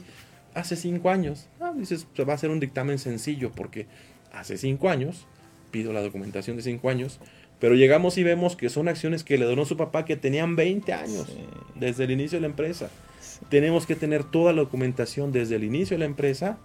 hace 0.53 0.77
cinco 0.77 1.09
años. 1.09 1.49
Ah, 1.59 1.73
dices, 1.75 2.07
pues 2.15 2.27
va 2.27 2.33
a 2.33 2.37
ser 2.37 2.49
un 2.49 2.61
dictamen 2.61 2.97
sencillo, 2.97 3.51
porque 3.51 3.87
hace 4.31 4.57
cinco 4.57 4.89
años, 4.89 5.27
pido 5.69 5.91
la 5.91 6.01
documentación 6.01 6.55
de 6.57 6.63
cinco 6.63 6.89
años, 6.89 7.19
Pero 7.57 7.73
llegamos 7.75 8.17
y 8.17 8.23
vemos 8.23 8.57
que 8.57 8.67
son 8.69 8.89
acciones 8.89 9.23
que 9.23 9.37
le 9.37 9.45
donó 9.45 9.63
su 9.63 9.77
papá 9.77 10.03
que 10.03 10.17
tenían 10.17 10.57
20 10.57 10.91
años 10.93 11.25
Sí. 11.27 11.39
desde 11.75 12.03
el 12.03 12.11
inicio 12.11 12.37
de 12.37 12.41
la 12.41 12.47
empresa. 12.47 12.89
Tenemos 13.49 13.85
que 13.85 13.95
tener 13.95 14.25
toda 14.25 14.51
la 14.51 14.61
documentación 14.63 15.31
desde 15.31 15.55
el 15.55 15.63
inicio 15.63 15.95
de 15.95 15.99
la 15.99 16.05
empresa 16.05 16.57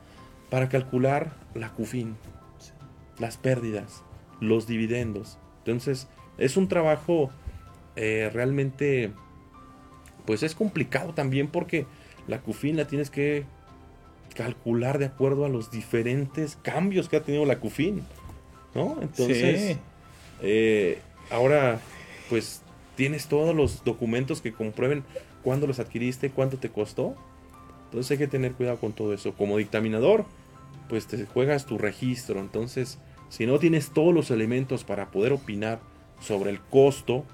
para 0.50 0.68
calcular 0.68 1.32
la 1.54 1.72
CUFIN, 1.72 2.16
Sí. 2.58 2.72
las 3.20 3.36
pérdidas, 3.36 4.02
los 4.40 4.66
dividendos. 4.66 5.38
Entonces, 5.58 6.08
es 6.38 6.56
un 6.56 6.66
trabajo 6.66 7.30
eh, 8.02 8.30
realmente, 8.32 9.12
pues 10.24 10.42
es 10.42 10.54
complicado 10.54 11.12
también 11.12 11.48
porque 11.48 11.84
la 12.26 12.40
CUFIN 12.40 12.76
la 12.78 12.86
tienes 12.86 13.10
que 13.10 13.44
calcular 14.34 14.98
de 14.98 15.04
acuerdo 15.04 15.44
a 15.44 15.50
los 15.50 15.70
diferentes 15.70 16.56
cambios 16.62 17.10
que 17.10 17.16
ha 17.16 17.22
tenido 17.22 17.44
la 17.44 17.58
CUFIN, 17.58 18.02
¿no? 18.74 18.96
Entonces, 19.02 19.60
Sí. 19.60 19.78
eh, 20.40 20.98
ahora, 21.30 21.78
pues 22.30 22.62
tienes 22.96 23.26
todos 23.26 23.54
los 23.54 23.84
documentos 23.84 24.40
que 24.40 24.52
comprueben 24.52 25.04
cuándo 25.42 25.66
los 25.66 25.78
adquiriste, 25.78 26.30
cuánto 26.30 26.56
te 26.56 26.70
costó. 26.70 27.14
Entonces 27.86 28.12
hay 28.12 28.18
que 28.18 28.28
tener 28.28 28.52
cuidado 28.52 28.78
con 28.78 28.92
todo 28.92 29.12
eso. 29.12 29.34
Como 29.34 29.58
dictaminador, 29.58 30.24
pues 30.88 31.06
te 31.06 31.26
juegas 31.26 31.66
tu 31.66 31.76
registro. 31.76 32.40
Entonces, 32.40 32.98
si 33.28 33.46
no 33.46 33.58
tienes 33.58 33.90
todos 33.90 34.14
los 34.14 34.30
elementos 34.30 34.84
para 34.84 35.10
poder 35.10 35.32
opinar 35.32 35.80
sobre 36.20 36.50
el 36.50 36.60
costo, 36.60 37.24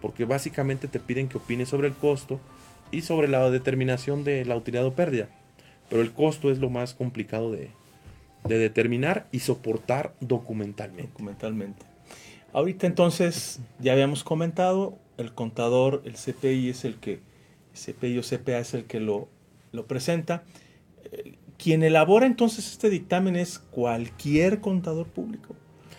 porque 0.00 0.24
básicamente 0.24 0.88
te 0.88 1.00
piden 1.00 1.28
que 1.28 1.38
opines 1.38 1.68
sobre 1.68 1.88
el 1.88 1.94
costo 1.94 2.40
y 2.90 3.02
sobre 3.02 3.28
la 3.28 3.50
determinación 3.50 4.24
de 4.24 4.44
la 4.44 4.56
utilidad 4.56 4.86
o 4.86 4.94
pérdida. 4.94 5.28
Pero 5.88 6.02
el 6.02 6.12
costo 6.12 6.50
es 6.50 6.58
lo 6.58 6.70
más 6.70 6.94
complicado 6.94 7.50
de, 7.50 7.70
de 8.44 8.58
determinar 8.58 9.26
y 9.32 9.40
soportar 9.40 10.14
documentalmente. 10.20 11.12
documentalmente. 11.12 11.86
Ahorita 12.52 12.86
entonces, 12.86 13.60
ya 13.78 13.92
habíamos 13.92 14.24
comentado, 14.24 14.98
el 15.18 15.32
contador, 15.32 16.02
el 16.04 16.14
CPI 16.14 16.70
es 16.70 16.84
el 16.84 16.96
que, 16.96 17.20
CPI 17.74 18.18
o 18.18 18.22
CPA 18.22 18.58
es 18.58 18.74
el 18.74 18.84
que 18.84 19.00
lo, 19.00 19.28
lo 19.72 19.86
presenta. 19.86 20.44
Eh, 21.12 21.34
Quien 21.58 21.82
elabora 21.82 22.26
entonces 22.26 22.70
este 22.70 22.88
dictamen 22.88 23.36
es 23.36 23.58
cualquier 23.58 24.60
contador 24.60 25.06
público 25.06 25.54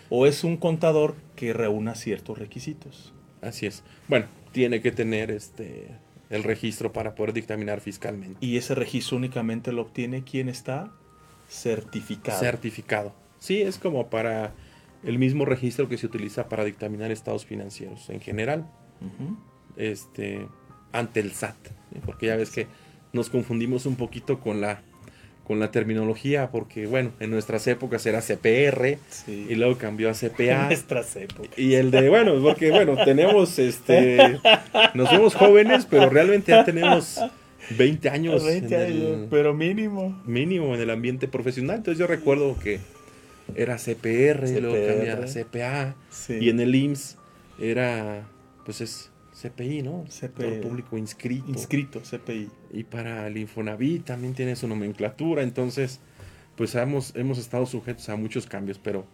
o 0.08 0.26
es 0.26 0.42
un 0.42 0.56
contador 0.56 1.14
que 1.36 1.52
reúna 1.52 1.94
ciertos 1.94 2.38
requisitos. 2.38 3.14
Así 3.42 3.66
es. 3.66 3.82
Bueno, 4.08 4.26
tiene 4.52 4.80
que 4.80 4.92
tener 4.92 5.30
este 5.30 5.88
el 6.30 6.44
registro 6.44 6.92
para 6.92 7.16
poder 7.16 7.32
dictaminar 7.32 7.80
fiscalmente. 7.80 8.38
Y 8.40 8.56
ese 8.56 8.76
registro 8.76 9.16
únicamente 9.16 9.72
lo 9.72 9.82
obtiene 9.82 10.22
quien 10.22 10.48
está 10.48 10.92
certificado. 11.48 12.38
Certificado. 12.38 13.12
Sí, 13.40 13.60
es 13.60 13.78
como 13.78 14.08
para 14.08 14.54
el 15.02 15.18
mismo 15.18 15.44
registro 15.44 15.88
que 15.88 15.98
se 15.98 16.06
utiliza 16.06 16.48
para 16.48 16.64
dictaminar 16.64 17.10
estados 17.10 17.44
financieros 17.44 18.08
en 18.10 18.20
general, 18.20 18.70
este, 19.76 20.46
ante 20.92 21.20
el 21.20 21.32
SAT. 21.32 21.56
¿sí? 21.92 22.00
Porque 22.06 22.26
ya 22.26 22.36
ves 22.36 22.50
que 22.50 22.68
nos 23.12 23.28
confundimos 23.28 23.86
un 23.86 23.96
poquito 23.96 24.38
con 24.38 24.60
la, 24.60 24.82
con 25.50 25.58
la 25.58 25.72
terminología, 25.72 26.48
porque 26.52 26.86
bueno, 26.86 27.10
en 27.18 27.28
nuestras 27.30 27.66
épocas 27.66 28.06
era 28.06 28.20
CPR 28.20 28.98
Sí. 29.08 29.46
y 29.50 29.56
luego 29.56 29.76
cambió 29.78 30.08
a 30.08 30.12
CPA. 30.14 30.66
Nuestras 30.66 31.16
épocas. 31.16 31.58
Y 31.58 31.74
el 31.74 31.90
de, 31.90 32.08
bueno, 32.08 32.40
porque 32.40 32.70
bueno, 32.70 32.96
tenemos 33.04 33.58
este. 33.58 34.38
Nos 34.94 35.10
vemos 35.10 35.34
jóvenes, 35.34 35.88
pero 35.90 36.08
realmente 36.08 36.52
ya 36.52 36.64
tenemos 36.64 37.18
20 37.76 38.10
años. 38.10 38.44
20 38.44 38.74
en 38.76 38.80
años, 38.80 39.18
el- 39.22 39.26
pero 39.28 39.52
mínimo. 39.52 40.22
mínimo 40.24 40.72
en 40.76 40.82
el 40.82 40.90
ambiente 40.90 41.26
profesional. 41.26 41.78
Entonces 41.78 41.98
yo 41.98 42.06
recuerdo 42.06 42.56
que 42.56 42.78
era 43.56 43.76
CPR, 43.76 44.48
luego 44.60 44.76
cambiaba 44.86 45.24
a 45.24 45.26
CPA. 45.26 45.96
Sí. 46.10 46.34
Y 46.40 46.48
en 46.50 46.60
el 46.60 46.72
IMSS 46.76 47.16
era, 47.60 48.22
pues 48.64 48.80
es 48.82 49.09
CPI, 49.40 49.82
¿no? 49.82 50.04
CPI. 50.04 50.60
Público 50.60 50.98
inscrito. 50.98 51.48
Inscrito, 51.48 52.00
CPI. 52.00 52.50
Y 52.72 52.84
para 52.84 53.26
el 53.26 53.36
Infonavit 53.36 54.04
también 54.04 54.34
tiene 54.34 54.56
su 54.56 54.68
nomenclatura. 54.68 55.42
Entonces, 55.42 56.00
pues 56.56 56.74
hemos, 56.74 57.14
hemos 57.16 57.38
estado 57.38 57.66
sujetos 57.66 58.08
a 58.08 58.16
muchos 58.16 58.46
cambios, 58.46 58.78
pero 58.78 59.06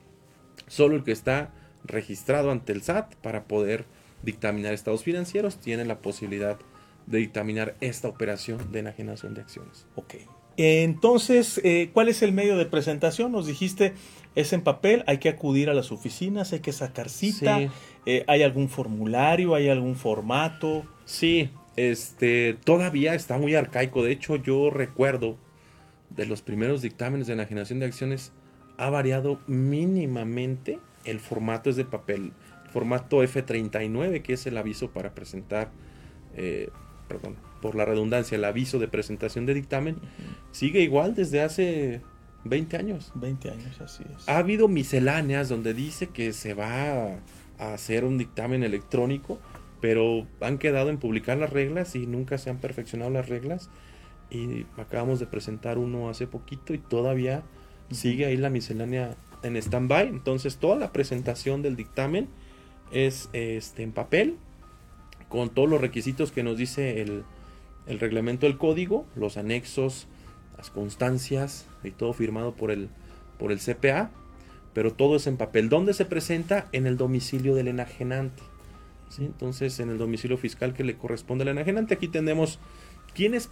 solo 0.66 0.96
el 0.96 1.04
que 1.04 1.12
está 1.12 1.52
registrado 1.84 2.50
ante 2.50 2.72
el 2.72 2.82
SAT 2.82 3.14
para 3.16 3.44
poder 3.44 3.84
dictaminar 4.22 4.74
estados 4.74 5.04
financieros 5.04 5.58
tiene 5.58 5.84
la 5.84 6.00
posibilidad 6.00 6.58
de 7.06 7.18
dictaminar 7.18 7.76
esta 7.80 8.08
operación 8.08 8.72
de 8.72 8.80
enajenación 8.80 9.34
de 9.34 9.42
acciones. 9.42 9.86
Ok. 9.94 10.14
Entonces, 10.56 11.60
eh, 11.64 11.90
¿cuál 11.92 12.08
es 12.08 12.22
el 12.22 12.32
medio 12.32 12.56
de 12.56 12.66
presentación? 12.66 13.32
Nos 13.32 13.46
dijiste, 13.46 13.92
es 14.34 14.52
en 14.52 14.62
papel, 14.62 15.04
hay 15.06 15.18
que 15.18 15.28
acudir 15.28 15.68
a 15.70 15.74
las 15.74 15.92
oficinas, 15.92 16.52
hay 16.52 16.60
que 16.60 16.72
sacar 16.72 17.08
cita, 17.08 17.58
Sí. 17.58 17.68
eh, 18.06 18.24
hay 18.26 18.42
algún 18.42 18.68
formulario, 18.68 19.54
hay 19.54 19.68
algún 19.68 19.96
formato. 19.96 20.84
Sí, 21.04 21.50
este, 21.76 22.56
todavía 22.64 23.14
está 23.14 23.38
muy 23.38 23.54
arcaico. 23.54 24.02
De 24.02 24.12
hecho, 24.12 24.36
yo 24.36 24.70
recuerdo 24.70 25.36
de 26.10 26.26
los 26.26 26.40
primeros 26.42 26.82
dictámenes 26.82 27.26
de 27.26 27.34
enajenación 27.34 27.80
de 27.80 27.86
acciones, 27.86 28.32
ha 28.78 28.90
variado 28.90 29.40
mínimamente. 29.46 30.78
El 31.04 31.20
formato 31.20 31.70
es 31.70 31.76
de 31.76 31.84
papel. 31.84 32.32
El 32.64 32.70
formato 32.70 33.22
F39, 33.22 34.22
que 34.22 34.34
es 34.34 34.46
el 34.46 34.56
aviso 34.56 34.90
para 34.90 35.14
presentar, 35.14 35.70
eh, 36.34 36.68
perdón, 37.08 37.36
por 37.62 37.74
la 37.74 37.84
redundancia, 37.84 38.36
el 38.36 38.44
aviso 38.44 38.78
de 38.78 38.88
presentación 38.88 39.46
de 39.46 39.54
dictamen, 39.54 39.96
sigue 40.52 40.80
igual 40.80 41.14
desde 41.14 41.42
hace 41.42 42.00
20 42.44 42.76
años. 42.76 43.12
20 43.14 43.50
años, 43.50 43.80
así 43.80 44.04
es. 44.16 44.28
Ha 44.28 44.38
habido 44.38 44.68
misceláneas 44.68 45.48
donde 45.48 45.74
dice 45.74 46.08
que 46.08 46.32
se 46.32 46.54
va 46.54 47.14
a- 47.14 47.18
hacer 47.58 48.04
un 48.04 48.18
dictamen 48.18 48.62
electrónico, 48.62 49.38
pero 49.80 50.26
han 50.40 50.58
quedado 50.58 50.90
en 50.90 50.98
publicar 50.98 51.38
las 51.38 51.50
reglas 51.50 51.94
y 51.96 52.06
nunca 52.06 52.36
se 52.38 52.50
han 52.50 52.58
perfeccionado 52.58 53.10
las 53.10 53.28
reglas. 53.28 53.70
Y 54.30 54.66
acabamos 54.76 55.20
de 55.20 55.26
presentar 55.26 55.78
uno 55.78 56.08
hace 56.10 56.26
poquito 56.26 56.74
y 56.74 56.78
todavía 56.78 57.42
sigue 57.90 58.26
ahí 58.26 58.36
la 58.36 58.50
miscelánea 58.50 59.16
en 59.42 59.56
stand-by. 59.56 60.08
Entonces 60.08 60.56
toda 60.58 60.76
la 60.76 60.92
presentación 60.92 61.62
del 61.62 61.76
dictamen 61.76 62.28
es 62.92 63.28
este, 63.32 63.82
en 63.84 63.92
papel, 63.92 64.36
con 65.28 65.50
todos 65.50 65.68
los 65.68 65.80
requisitos 65.80 66.32
que 66.32 66.42
nos 66.42 66.56
dice 66.56 67.00
el, 67.00 67.24
reglamento 67.98 68.46
del 68.46 68.58
código, 68.58 69.06
los 69.14 69.36
anexos, 69.36 70.08
las 70.56 70.70
constancias 70.70 71.66
y 71.84 71.90
todo 71.90 72.12
firmado 72.12 72.54
por 72.54 72.70
el, 72.70 72.88
por 73.38 73.52
el 73.52 73.58
CPA, 73.58 74.10
pero 74.72 74.92
todo 74.92 75.16
es 75.16 75.26
en 75.26 75.36
papel. 75.36 75.68
¿Dónde 75.68 75.94
se 75.94 76.04
presenta? 76.04 76.68
En 76.72 76.86
el 76.86 76.96
domicilio 76.96 77.54
del 77.54 77.68
enajenante. 77.68 78.42
Entonces, 79.18 79.78
en 79.80 79.88
el 79.88 79.98
domicilio 79.98 80.36
fiscal 80.36 80.74
que 80.74 80.84
le 80.84 80.96
corresponde 80.96 81.42
al 81.42 81.48
enajenante, 81.48 81.94
aquí 81.94 82.08
tenemos 82.08 82.58
quienes 83.14 83.50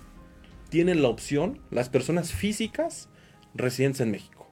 tienen 0.68 1.00
la 1.00 1.08
opción, 1.08 1.60
las 1.70 1.88
personas 1.88 2.32
físicas 2.32 3.08
residentes 3.54 4.00
en 4.00 4.10
México 4.10 4.50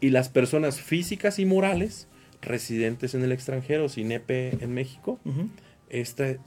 y 0.00 0.10
las 0.10 0.28
personas 0.28 0.80
físicas 0.80 1.38
y 1.38 1.46
morales 1.46 2.08
residentes 2.42 3.14
en 3.14 3.22
el 3.22 3.32
extranjero, 3.32 3.88
sin 3.88 4.12
EP 4.12 4.30
en 4.30 4.74
México. 4.74 5.18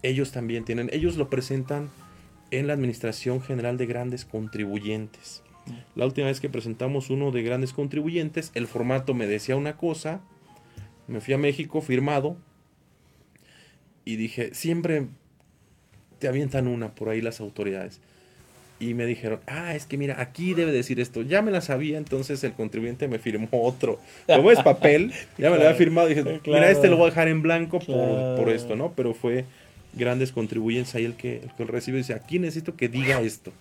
Ellos 0.03 0.31
también 0.31 0.65
tienen, 0.65 0.89
ellos 0.91 1.15
lo 1.15 1.29
presentan 1.29 1.89
en 2.51 2.67
la 2.67 2.73
Administración 2.73 3.41
General 3.41 3.77
de 3.77 3.85
Grandes 3.85 4.25
Contribuyentes. 4.25 5.43
La 5.95 6.05
última 6.05 6.27
vez 6.27 6.39
que 6.39 6.49
presentamos 6.49 7.09
uno 7.09 7.31
de 7.31 7.43
grandes 7.43 7.73
contribuyentes, 7.73 8.51
el 8.55 8.67
formato 8.67 9.13
me 9.13 9.27
decía 9.27 9.55
una 9.55 9.77
cosa, 9.77 10.21
me 11.07 11.21
fui 11.21 11.33
a 11.33 11.37
México 11.37 11.81
firmado 11.81 12.37
y 14.05 14.15
dije, 14.15 14.53
siempre 14.53 15.07
te 16.19 16.27
avientan 16.27 16.67
una 16.67 16.95
por 16.95 17.09
ahí 17.09 17.21
las 17.21 17.41
autoridades. 17.41 17.99
Y 18.79 18.93
me 18.93 19.05
dijeron, 19.07 19.39
ah, 19.47 19.73
es 19.75 19.85
que 19.87 19.97
mira, 19.97 20.21
aquí 20.21 20.53
debe 20.53 20.71
decir 20.71 20.99
esto. 20.99 21.23
Ya 21.23 21.41
me 21.41 21.49
la 21.51 21.61
sabía, 21.61 21.97
entonces 21.97 22.43
el 22.43 22.53
contribuyente 22.53 23.07
me 23.07 23.17
firmó 23.17 23.47
otro. 23.51 23.99
Como 24.27 24.51
es 24.51 24.59
papel, 24.61 25.11
ya 25.37 25.49
me 25.49 25.55
lo 25.57 25.63
había 25.63 25.73
firmado. 25.73 26.07
Dije, 26.07 26.21
claro. 26.21 26.41
mira, 26.45 26.69
este 26.69 26.87
lo 26.87 26.97
voy 26.97 27.07
a 27.07 27.09
dejar 27.09 27.27
en 27.27 27.41
blanco 27.41 27.79
por, 27.79 27.85
Claro. 27.95 28.35
por 28.35 28.49
esto, 28.49 28.75
¿no? 28.75 28.93
Pero 28.95 29.13
fue 29.15 29.45
grandes 29.93 30.31
contribuyentes 30.31 30.93
ahí 30.93 31.05
el 31.05 31.15
que, 31.15 31.37
el 31.37 31.51
que 31.55 31.65
lo 31.65 31.71
recibe 31.71 31.97
y 31.97 32.01
dice, 32.01 32.13
aquí 32.13 32.37
necesito 32.37 32.75
que 32.75 32.87
diga 32.87 33.19
esto. 33.21 33.51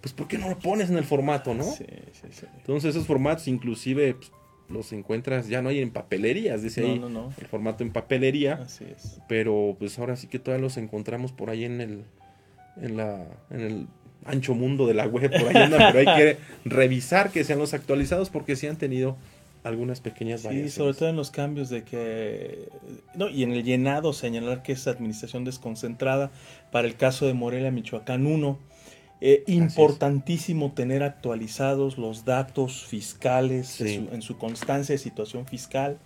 Pues, 0.00 0.12
¿por 0.14 0.26
qué 0.26 0.36
no 0.38 0.48
lo 0.48 0.58
pones 0.58 0.90
en 0.90 0.96
el 0.96 1.04
formato, 1.04 1.54
no? 1.54 1.62
Sí, 1.62 1.84
sí, 2.12 2.26
sí. 2.32 2.46
Entonces, 2.56 2.90
esos 2.96 3.06
formatos, 3.06 3.46
inclusive, 3.46 4.14
pues, 4.14 4.32
los 4.68 4.92
encuentras, 4.92 5.46
ya 5.48 5.62
no 5.62 5.68
hay 5.68 5.80
en 5.80 5.90
papelerías, 5.90 6.62
dice 6.62 6.80
No, 6.80 6.86
ahí 6.88 6.98
no, 6.98 7.08
no. 7.08 7.32
el 7.40 7.46
formato 7.46 7.84
en 7.84 7.90
papelería. 7.92 8.54
Así 8.54 8.84
es. 8.84 9.20
Pero 9.28 9.76
pues 9.78 9.98
ahora 9.98 10.16
sí 10.16 10.26
que 10.28 10.38
todavía 10.38 10.62
los 10.62 10.76
encontramos 10.76 11.32
por 11.32 11.50
ahí 11.50 11.64
en 11.64 11.80
el, 11.80 12.04
en 12.80 12.96
la, 12.96 13.26
en 13.50 13.60
el 13.60 13.86
ancho 14.24 14.54
mundo 14.54 14.86
de 14.86 14.94
la 14.94 15.06
web, 15.06 15.30
por 15.30 15.48
ahí 15.48 15.62
andan, 15.62 15.92
pero 15.92 16.10
hay 16.10 16.16
que 16.18 16.36
revisar 16.64 17.30
que 17.30 17.44
sean 17.44 17.58
los 17.58 17.74
actualizados 17.74 18.30
porque 18.30 18.56
sí 18.56 18.66
han 18.66 18.76
tenido 18.76 19.16
algunas 19.62 20.00
pequeñas 20.00 20.40
Sí, 20.40 20.46
variaciones. 20.46 20.74
sobre 20.74 20.94
todo 20.94 21.08
en 21.10 21.16
los 21.16 21.30
cambios 21.30 21.68
de 21.68 21.84
que... 21.84 22.68
No, 23.14 23.28
y 23.28 23.42
en 23.42 23.52
el 23.52 23.62
llenado 23.62 24.12
señalar 24.12 24.62
que 24.62 24.72
es 24.72 24.86
administración 24.86 25.44
desconcentrada 25.44 26.30
para 26.72 26.86
el 26.88 26.94
caso 26.96 27.26
de 27.26 27.34
Morelia, 27.34 27.70
Michoacán 27.70 28.26
1. 28.26 28.58
Eh, 29.22 29.44
importantísimo 29.48 30.72
tener 30.72 31.02
actualizados 31.02 31.98
los 31.98 32.24
datos 32.24 32.84
fiscales 32.86 33.68
Sí. 33.68 33.96
su- 34.08 34.14
en 34.14 34.22
su 34.22 34.38
constancia 34.38 34.94
de 34.94 34.98
situación 34.98 35.44
fiscal. 35.46 35.98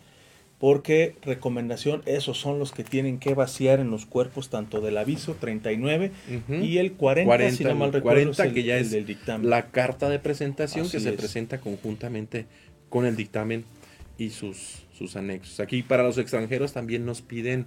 Porque 0.59 1.17
recomendación, 1.23 2.03
esos 2.07 2.38
son 2.38 2.59
los 2.59 2.73
que 2.73 2.85
tienen 2.85 3.19
que 3.19 3.35
vaciar 3.35 3.81
en 3.81 3.90
los 3.90 4.07
cuerpos 4.07 4.51
tanto 4.51 4.81
del 4.81 4.97
aviso 4.97 5.35
39 5.35 6.12
y 6.49 6.79
el 6.79 6.93
40, 6.93 7.51
si 7.51 7.64
no 7.64 7.75
mal 7.75 7.93
recuerdo, 7.93 8.33
40, 8.33 8.55
que 8.55 8.62
ya 8.62 8.79
es 8.79 8.90
del 8.90 9.05
dictamen. 9.05 9.51
la 9.51 9.71
carta 9.71 10.09
de 10.09 10.19
presentación 10.19 10.88
que 10.88 11.01
se 11.01 11.12
presenta 11.12 11.59
conjuntamente 11.59 12.47
con 12.88 13.05
el 13.05 13.17
dictamen 13.17 13.64
y 14.17 14.31
sus, 14.31 14.85
sus 14.97 15.17
anexos. 15.17 15.61
Aquí 15.61 15.83
para 15.83 16.03
los 16.03 16.19
extranjeros 16.19 16.73
también 16.73 17.05
nos 17.05 17.21
piden, 17.23 17.67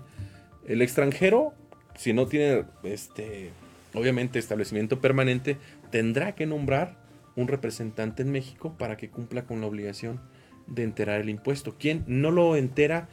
el 0.67 0.81
extranjero, 0.81 1.53
si 1.97 2.13
no 2.13 2.27
tiene, 2.27 2.63
este, 2.83 3.51
obviamente, 3.93 4.39
establecimiento 4.39 5.01
permanente, 5.01 5.57
tendrá 5.91 6.35
que 6.35 6.45
nombrar 6.45 6.97
un 7.35 7.47
representante 7.47 8.23
en 8.23 8.31
México 8.31 8.75
para 8.77 8.97
que 8.97 9.09
cumpla 9.09 9.43
con 9.43 9.61
la 9.61 9.67
obligación 9.67 10.19
de 10.67 10.83
enterar 10.83 11.21
el 11.21 11.29
impuesto. 11.29 11.75
¿Quién? 11.79 12.03
No 12.07 12.31
lo 12.31 12.55
entera 12.55 13.09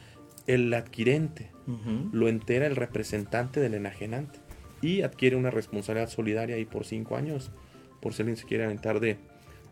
el 0.47 0.73
adquirente, 0.73 1.51
lo 2.11 2.27
entera 2.27 2.67
el 2.67 2.75
representante 2.75 3.59
del 3.59 3.73
enajenante 3.73 4.39
y 4.81 5.01
adquiere 5.01 5.35
una 5.35 5.49
responsabilidad 5.49 6.09
solidaria 6.09 6.57
y 6.57 6.65
por 6.65 6.85
cinco 6.85 7.15
años, 7.15 7.51
por 8.01 8.13
si 8.13 8.21
alguien 8.21 8.37
se 8.37 8.45
quiere 8.45 8.65
aventar 8.65 8.99
de 8.99 9.17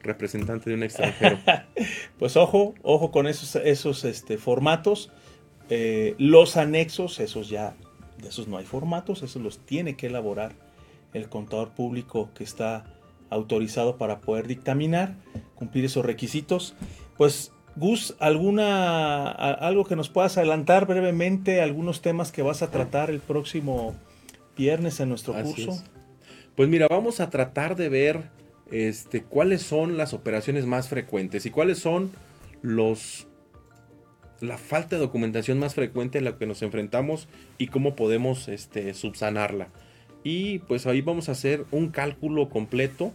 representante 0.01 0.69
de 0.69 0.75
un 0.75 0.83
extranjero. 0.83 1.37
pues 2.19 2.35
ojo, 2.35 2.73
ojo 2.81 3.11
con 3.11 3.27
esos, 3.27 3.55
esos 3.57 4.03
este, 4.03 4.37
formatos. 4.37 5.11
Eh, 5.69 6.15
los 6.17 6.57
anexos, 6.57 7.19
esos 7.19 7.49
ya, 7.49 7.75
de 8.21 8.29
esos 8.29 8.47
no 8.47 8.57
hay 8.57 8.65
formatos, 8.65 9.23
esos 9.23 9.41
los 9.41 9.59
tiene 9.59 9.95
que 9.95 10.07
elaborar 10.07 10.53
el 11.13 11.29
contador 11.29 11.69
público 11.69 12.31
que 12.33 12.43
está 12.43 12.85
autorizado 13.29 13.97
para 13.97 14.19
poder 14.19 14.47
dictaminar, 14.47 15.15
cumplir 15.55 15.85
esos 15.85 16.05
requisitos. 16.05 16.75
Pues 17.17 17.51
Gus, 17.75 18.15
¿alguna, 18.19 19.29
algo 19.29 19.85
que 19.85 19.95
nos 19.95 20.09
puedas 20.09 20.37
adelantar 20.37 20.85
brevemente, 20.85 21.61
algunos 21.61 22.01
temas 22.01 22.31
que 22.31 22.41
vas 22.41 22.61
a 22.61 22.69
tratar 22.69 23.09
el 23.09 23.19
próximo 23.19 23.95
viernes 24.55 24.99
en 24.99 25.09
nuestro 25.09 25.33
curso? 25.33 25.83
Pues 26.55 26.69
mira, 26.69 26.87
vamos 26.87 27.19
a 27.19 27.29
tratar 27.29 27.75
de 27.75 27.89
ver 27.89 28.29
este, 28.71 29.23
cuáles 29.23 29.63
son 29.63 29.97
las 29.97 30.13
operaciones 30.13 30.65
más 30.65 30.87
frecuentes 30.87 31.45
y 31.45 31.49
cuáles 31.49 31.79
son 31.79 32.11
los 32.61 33.27
la 34.39 34.57
falta 34.57 34.97
de 34.97 35.01
documentación 35.01 35.57
más 35.57 35.73
frecuente 35.73 36.17
en 36.17 36.25
la 36.25 36.37
que 36.37 36.45
nos 36.45 36.61
enfrentamos 36.61 37.29
y 37.57 37.67
cómo 37.67 37.95
podemos 37.95 38.49
este, 38.49 38.93
subsanarla. 38.93 39.69
Y 40.23 40.59
pues 40.59 40.85
ahí 40.85 41.01
vamos 41.01 41.29
a 41.29 41.31
hacer 41.31 41.65
un 41.71 41.89
cálculo 41.89 42.49
completo 42.49 43.13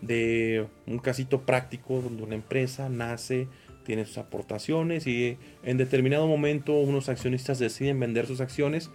de 0.00 0.66
un 0.86 0.98
casito 0.98 1.40
práctico 1.42 2.00
donde 2.00 2.22
una 2.22 2.36
empresa 2.36 2.88
nace, 2.88 3.48
tiene 3.88 4.04
sus 4.04 4.18
aportaciones 4.18 5.06
y 5.06 5.38
en 5.62 5.78
determinado 5.78 6.26
momento 6.26 6.74
unos 6.74 7.08
accionistas 7.08 7.58
deciden 7.58 7.98
vender 7.98 8.26
sus 8.26 8.42
acciones. 8.42 8.90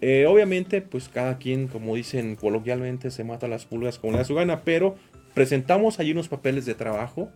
Eh, 0.00 0.26
obviamente, 0.28 0.82
pues 0.82 1.08
cada 1.08 1.38
quien, 1.38 1.66
como 1.66 1.96
dicen 1.96 2.36
coloquialmente, 2.36 3.10
se 3.10 3.24
mata 3.24 3.48
las 3.48 3.66
pulgas 3.66 3.98
con 3.98 4.12
la 4.12 4.22
su 4.22 4.36
gana, 4.36 4.60
pero 4.60 4.94
presentamos 5.34 5.98
ahí 5.98 6.12
unos 6.12 6.28
papeles 6.28 6.64
de 6.64 6.76
trabajo. 6.76 7.28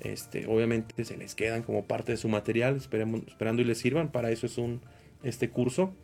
Este, 0.00 0.44
obviamente 0.46 1.02
se 1.06 1.16
les 1.16 1.34
quedan 1.34 1.62
como 1.62 1.86
parte 1.86 2.12
de 2.12 2.18
su 2.18 2.28
material, 2.28 2.76
esperemos, 2.76 3.22
esperando 3.26 3.62
y 3.62 3.64
les 3.64 3.78
sirvan. 3.78 4.08
Para 4.12 4.30
eso 4.30 4.44
es 4.44 4.58
un 4.58 4.82
este 5.22 5.48
curso 5.48 5.94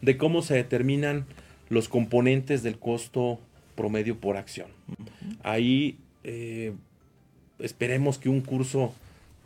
de 0.00 0.16
cómo 0.16 0.42
se 0.42 0.54
determinan 0.54 1.24
los 1.68 1.88
componentes 1.88 2.64
del 2.64 2.80
costo 2.80 3.38
promedio 3.76 4.18
por 4.18 4.36
acción. 4.36 4.66
Ahí 5.44 5.98
eh, 6.24 6.72
esperemos 7.60 8.18
que 8.18 8.28
un 8.28 8.40
curso 8.40 8.92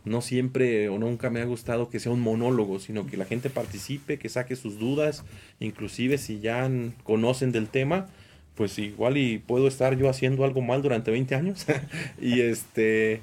no 0.07 0.21
siempre 0.21 0.89
o 0.89 0.97
nunca 0.97 1.29
me 1.29 1.41
ha 1.41 1.45
gustado 1.45 1.89
que 1.89 1.99
sea 1.99 2.11
un 2.11 2.21
monólogo, 2.21 2.79
sino 2.79 3.07
que 3.07 3.17
la 3.17 3.25
gente 3.25 3.49
participe, 3.49 4.17
que 4.17 4.29
saque 4.29 4.55
sus 4.55 4.79
dudas, 4.79 5.23
inclusive 5.59 6.17
si 6.17 6.39
ya 6.39 6.69
conocen 7.03 7.51
del 7.51 7.67
tema, 7.67 8.07
pues 8.55 8.77
igual 8.79 9.17
y 9.17 9.37
puedo 9.37 9.67
estar 9.67 9.97
yo 9.97 10.09
haciendo 10.09 10.43
algo 10.43 10.61
mal 10.61 10.81
durante 10.81 11.11
20 11.11 11.35
años. 11.35 11.65
y 12.21 12.41
este 12.41 13.21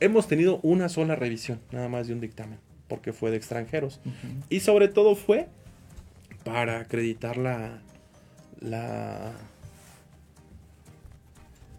hemos 0.00 0.26
tenido 0.26 0.58
una 0.62 0.88
sola 0.88 1.14
revisión, 1.14 1.60
nada 1.72 1.88
más 1.88 2.08
de 2.08 2.14
un 2.14 2.20
dictamen, 2.20 2.58
porque 2.88 3.12
fue 3.12 3.30
de 3.30 3.36
extranjeros. 3.36 4.00
Y 4.48 4.60
sobre 4.60 4.88
todo 4.88 5.14
fue 5.14 5.46
para 6.44 6.80
acreditar 6.80 7.36
la 7.36 7.80
la 8.60 9.32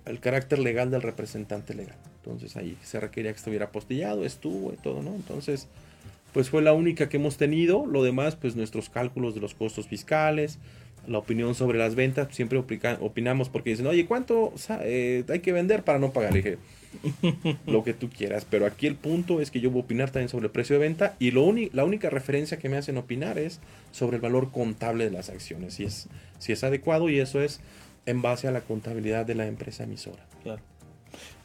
el 0.06 0.20
carácter 0.20 0.60
legal 0.60 0.92
del 0.92 1.02
representante 1.02 1.74
legal. 1.74 1.98
Entonces 2.24 2.56
ahí 2.56 2.78
se 2.84 3.00
requería 3.00 3.32
que 3.32 3.38
estuviera 3.38 3.66
apostillado, 3.66 4.26
estuvo 4.26 4.72
y 4.74 4.78
todo, 4.78 5.02
¿no? 5.02 5.16
Entonces, 5.16 5.68
pues 6.34 6.50
fue 6.50 6.62
la 6.62 6.74
única 6.74 7.10
que 7.10 7.18
hemos 7.18 7.38
tenido. 7.38 7.86
Lo 7.86 8.04
demás, 8.04 8.36
pues 8.36 8.56
nuestros 8.56 8.90
cálculos 8.90 9.34
de 9.34 9.42
los 9.42 9.54
costos 9.56 9.88
fiscales, 9.88 10.60
la 11.08 11.18
opinión 11.18 11.56
sobre 11.56 11.80
las 11.80 11.96
ventas, 11.96 12.28
siempre 12.32 12.60
opinamos 12.60 13.50
porque 13.50 13.72
dicen, 13.72 13.88
oye, 13.88 14.06
¿cuánto 14.06 14.54
eh, 14.84 15.24
hay 15.28 15.40
que 15.40 15.52
vender 15.52 15.84
para 15.84 16.00
no 16.00 16.12
pagar? 16.12 16.34
dije, 16.34 16.58
lo 17.66 17.84
que 17.84 17.94
tú 17.94 18.10
quieras, 18.10 18.46
pero 18.50 18.66
aquí 18.66 18.86
el 18.86 18.96
punto 18.96 19.42
es 19.42 19.50
que 19.50 19.60
yo 19.60 19.72
voy 19.72 19.82
a 19.82 19.86
opinar 19.86 20.12
también 20.12 20.30
sobre 20.30 20.46
el 20.46 20.52
precio 20.52 20.76
de 20.76 20.82
venta 20.82 21.16
y 21.20 21.32
lo 21.32 21.52
la 21.74 21.86
única 21.86 22.10
referencia 22.10 22.60
que 22.60 22.70
me 22.70 22.78
hacen 22.78 22.98
opinar 22.98 23.40
es 23.40 23.60
sobre 23.92 24.18
el 24.18 24.22
valor 24.22 24.52
contable 24.52 25.06
de 25.06 25.12
las 25.12 25.30
acciones, 25.30 25.76
si 25.76 25.86
es, 25.86 26.08
si 26.40 26.52
es 26.52 26.64
adecuado 26.64 27.10
y 27.10 27.20
eso 27.20 27.42
es 27.42 27.62
en 28.06 28.22
base 28.22 28.48
a 28.48 28.52
la 28.52 28.62
contabilidad 28.62 29.26
de 29.26 29.36
la 29.36 29.48
empresa 29.48 29.84
emisora. 29.84 30.26
Claro. 30.44 30.62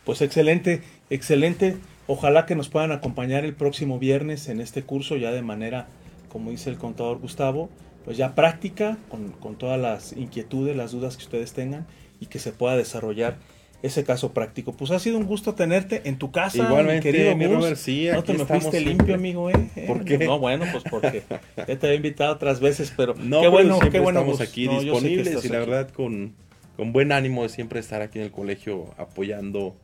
Pues 0.06 0.22
excelente, 0.22 0.82
excelente. 1.10 1.76
Ojalá 2.06 2.46
que 2.46 2.54
nos 2.54 2.68
puedan 2.68 2.92
acompañar 2.92 3.44
el 3.44 3.54
próximo 3.54 3.98
viernes 3.98 4.48
en 4.48 4.60
este 4.60 4.84
curso 4.84 5.16
ya 5.16 5.32
de 5.32 5.42
manera, 5.42 5.88
como 6.28 6.52
dice 6.52 6.70
el 6.70 6.76
contador 6.76 7.18
Gustavo, 7.18 7.68
pues 8.04 8.16
ya 8.16 8.36
práctica, 8.36 8.98
con, 9.10 9.56
todas 9.56 9.80
las 9.80 10.12
inquietudes, 10.12 10.76
las 10.76 10.92
dudas 10.92 11.16
que 11.16 11.24
ustedes 11.24 11.52
tengan 11.52 11.88
y 12.20 12.26
que 12.26 12.38
se 12.38 12.52
pueda 12.52 12.76
desarrollar 12.76 13.36
ese 13.82 14.04
caso 14.04 14.32
práctico. 14.32 14.72
Pues 14.72 14.92
ha 14.92 15.00
sido 15.00 15.18
un 15.18 15.24
gusto 15.24 15.56
tenerte 15.56 16.02
en 16.04 16.18
tu 16.18 16.30
casa, 16.30 16.58
Igualmente, 16.58 17.02
querido 17.02 17.34
mi 17.34 17.48
Robert, 17.48 17.76
sí, 17.76 18.06
No 18.12 18.22
te 18.22 18.34
me 18.34 18.46
fuiste 18.46 18.80
limpio, 18.80 19.16
amigo, 19.16 19.50
¿eh? 19.50 19.70
¿Por 19.88 20.04
qué? 20.04 20.18
No, 20.18 20.38
bueno, 20.38 20.66
pues 20.70 20.84
porque 20.88 21.24
ya 21.56 21.66
te 21.66 21.86
había 21.86 21.96
invitado 21.96 22.32
otras 22.32 22.60
veces, 22.60 22.94
pero 22.96 23.16
no, 23.16 23.40
qué 23.40 23.48
bueno, 23.48 23.80
qué 23.80 23.98
bueno. 23.98 24.20
Estamos 24.20 24.40
aquí 24.40 24.68
disponibles 24.68 25.44
y 25.44 25.48
la 25.48 25.58
verdad 25.58 25.90
con, 25.90 26.34
con 26.76 26.92
buen 26.92 27.10
ánimo 27.10 27.42
de 27.42 27.48
siempre 27.48 27.80
estar 27.80 28.02
aquí 28.02 28.20
en 28.20 28.26
el 28.26 28.30
colegio 28.30 28.94
apoyando 28.98 29.74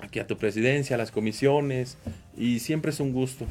aquí 0.00 0.18
a 0.18 0.26
tu 0.26 0.36
presidencia, 0.36 0.96
a 0.96 0.98
las 0.98 1.10
comisiones, 1.10 1.98
y 2.36 2.60
siempre 2.60 2.90
es 2.90 3.00
un 3.00 3.12
gusto. 3.12 3.46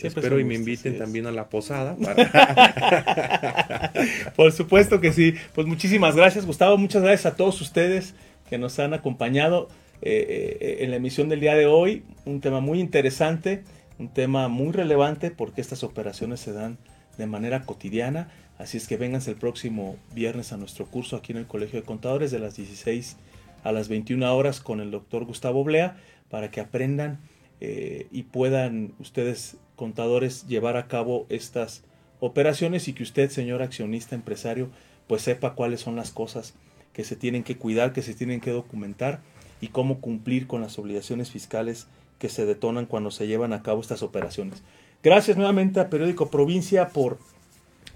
Espero 0.00 0.38
y 0.38 0.44
me 0.44 0.54
inviten 0.54 0.96
también 0.96 1.26
a 1.26 1.32
la 1.32 1.48
posada. 1.48 1.96
Por 4.36 4.52
supuesto 4.52 5.00
que 5.00 5.12
sí. 5.12 5.34
Pues 5.54 5.66
muchísimas 5.66 6.14
gracias, 6.14 6.46
Gustavo. 6.46 6.78
Muchas 6.78 7.02
gracias 7.02 7.32
a 7.32 7.36
todos 7.36 7.60
ustedes 7.60 8.14
que 8.48 8.58
nos 8.58 8.78
han 8.78 8.94
acompañado 8.94 9.68
eh, 10.00 10.56
eh, 10.60 10.76
en 10.80 10.90
la 10.90 10.96
emisión 10.96 11.28
del 11.28 11.40
día 11.40 11.54
de 11.54 11.66
hoy. 11.66 12.04
Un 12.24 12.40
tema 12.40 12.60
muy 12.60 12.78
interesante, 12.80 13.64
un 13.98 14.08
tema 14.08 14.46
muy 14.48 14.72
relevante 14.72 15.32
porque 15.32 15.60
estas 15.60 15.82
operaciones 15.82 16.38
se 16.40 16.52
dan 16.52 16.78
de 17.16 17.26
manera 17.26 17.62
cotidiana. 17.62 18.30
Así 18.58 18.76
es 18.76 18.86
que 18.86 18.96
vénganse 18.96 19.30
el 19.30 19.36
próximo 19.36 19.96
viernes 20.14 20.52
a 20.52 20.56
nuestro 20.56 20.86
curso 20.86 21.16
aquí 21.16 21.32
en 21.32 21.38
el 21.38 21.46
Colegio 21.46 21.80
de 21.80 21.86
Contadores 21.86 22.30
de 22.30 22.38
las 22.38 22.56
16 22.56 23.16
a 23.64 23.72
las 23.72 23.88
21 23.88 24.34
horas 24.34 24.60
con 24.60 24.80
el 24.80 24.90
doctor 24.90 25.24
Gustavo 25.24 25.64
Blea 25.64 25.96
para 26.30 26.50
que 26.50 26.60
aprendan 26.60 27.20
eh, 27.60 28.06
y 28.10 28.24
puedan 28.24 28.94
ustedes 28.98 29.56
contadores 29.76 30.46
llevar 30.46 30.76
a 30.76 30.86
cabo 30.86 31.26
estas 31.28 31.82
operaciones 32.20 32.88
y 32.88 32.92
que 32.92 33.02
usted 33.02 33.30
señor 33.30 33.62
accionista 33.62 34.14
empresario 34.14 34.70
pues 35.06 35.22
sepa 35.22 35.54
cuáles 35.54 35.80
son 35.80 35.96
las 35.96 36.10
cosas 36.10 36.54
que 36.92 37.04
se 37.04 37.16
tienen 37.16 37.44
que 37.44 37.56
cuidar, 37.56 37.92
que 37.92 38.02
se 38.02 38.14
tienen 38.14 38.40
que 38.40 38.50
documentar 38.50 39.20
y 39.60 39.68
cómo 39.68 40.00
cumplir 40.00 40.46
con 40.46 40.60
las 40.60 40.78
obligaciones 40.78 41.30
fiscales 41.30 41.86
que 42.18 42.28
se 42.28 42.46
detonan 42.46 42.86
cuando 42.86 43.10
se 43.10 43.26
llevan 43.26 43.52
a 43.52 43.62
cabo 43.62 43.80
estas 43.80 44.02
operaciones. 44.02 44.62
Gracias 45.02 45.36
nuevamente 45.36 45.80
a 45.80 45.90
Periódico 45.90 46.30
Provincia 46.30 46.88
por 46.88 47.18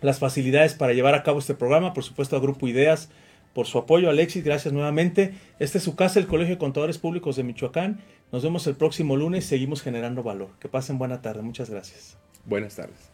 las 0.01 0.19
facilidades 0.19 0.75
para 0.75 0.93
llevar 0.93 1.15
a 1.15 1.23
cabo 1.23 1.41
este 1.41 1.55
programa, 1.55 1.95
por 1.95 2.05
supuesto 2.05 2.37
a 2.37 2.41
Grupo 2.41 2.69
Ideas 2.69 3.09
por 3.53 3.67
su 3.67 3.79
apoyo, 3.79 4.11
Alexis. 4.11 4.45
Gracias 4.45 4.73
nuevamente. 4.73 5.35
Este 5.59 5.79
es 5.79 5.85
su 5.85 5.95
casa, 5.95 6.19
el 6.19 6.27
Colegio 6.27 6.55
de 6.55 6.59
Contadores 6.59 6.99
Públicos 6.99 7.37
de 7.37 7.45
Michoacán. 7.45 8.01
Nos 8.31 8.43
vemos 8.43 8.67
el 8.67 8.77
próximo 8.77 9.17
lunes. 9.17 9.45
Seguimos 9.45 9.83
generando 9.83 10.23
valor. 10.23 10.51
Que 10.59 10.69
pasen 10.69 10.99
buena 10.99 11.23
tarde. 11.23 11.43
Muchas 11.43 11.71
gracias. 11.71 12.19
Buenas 12.47 12.77
tardes. 12.77 13.12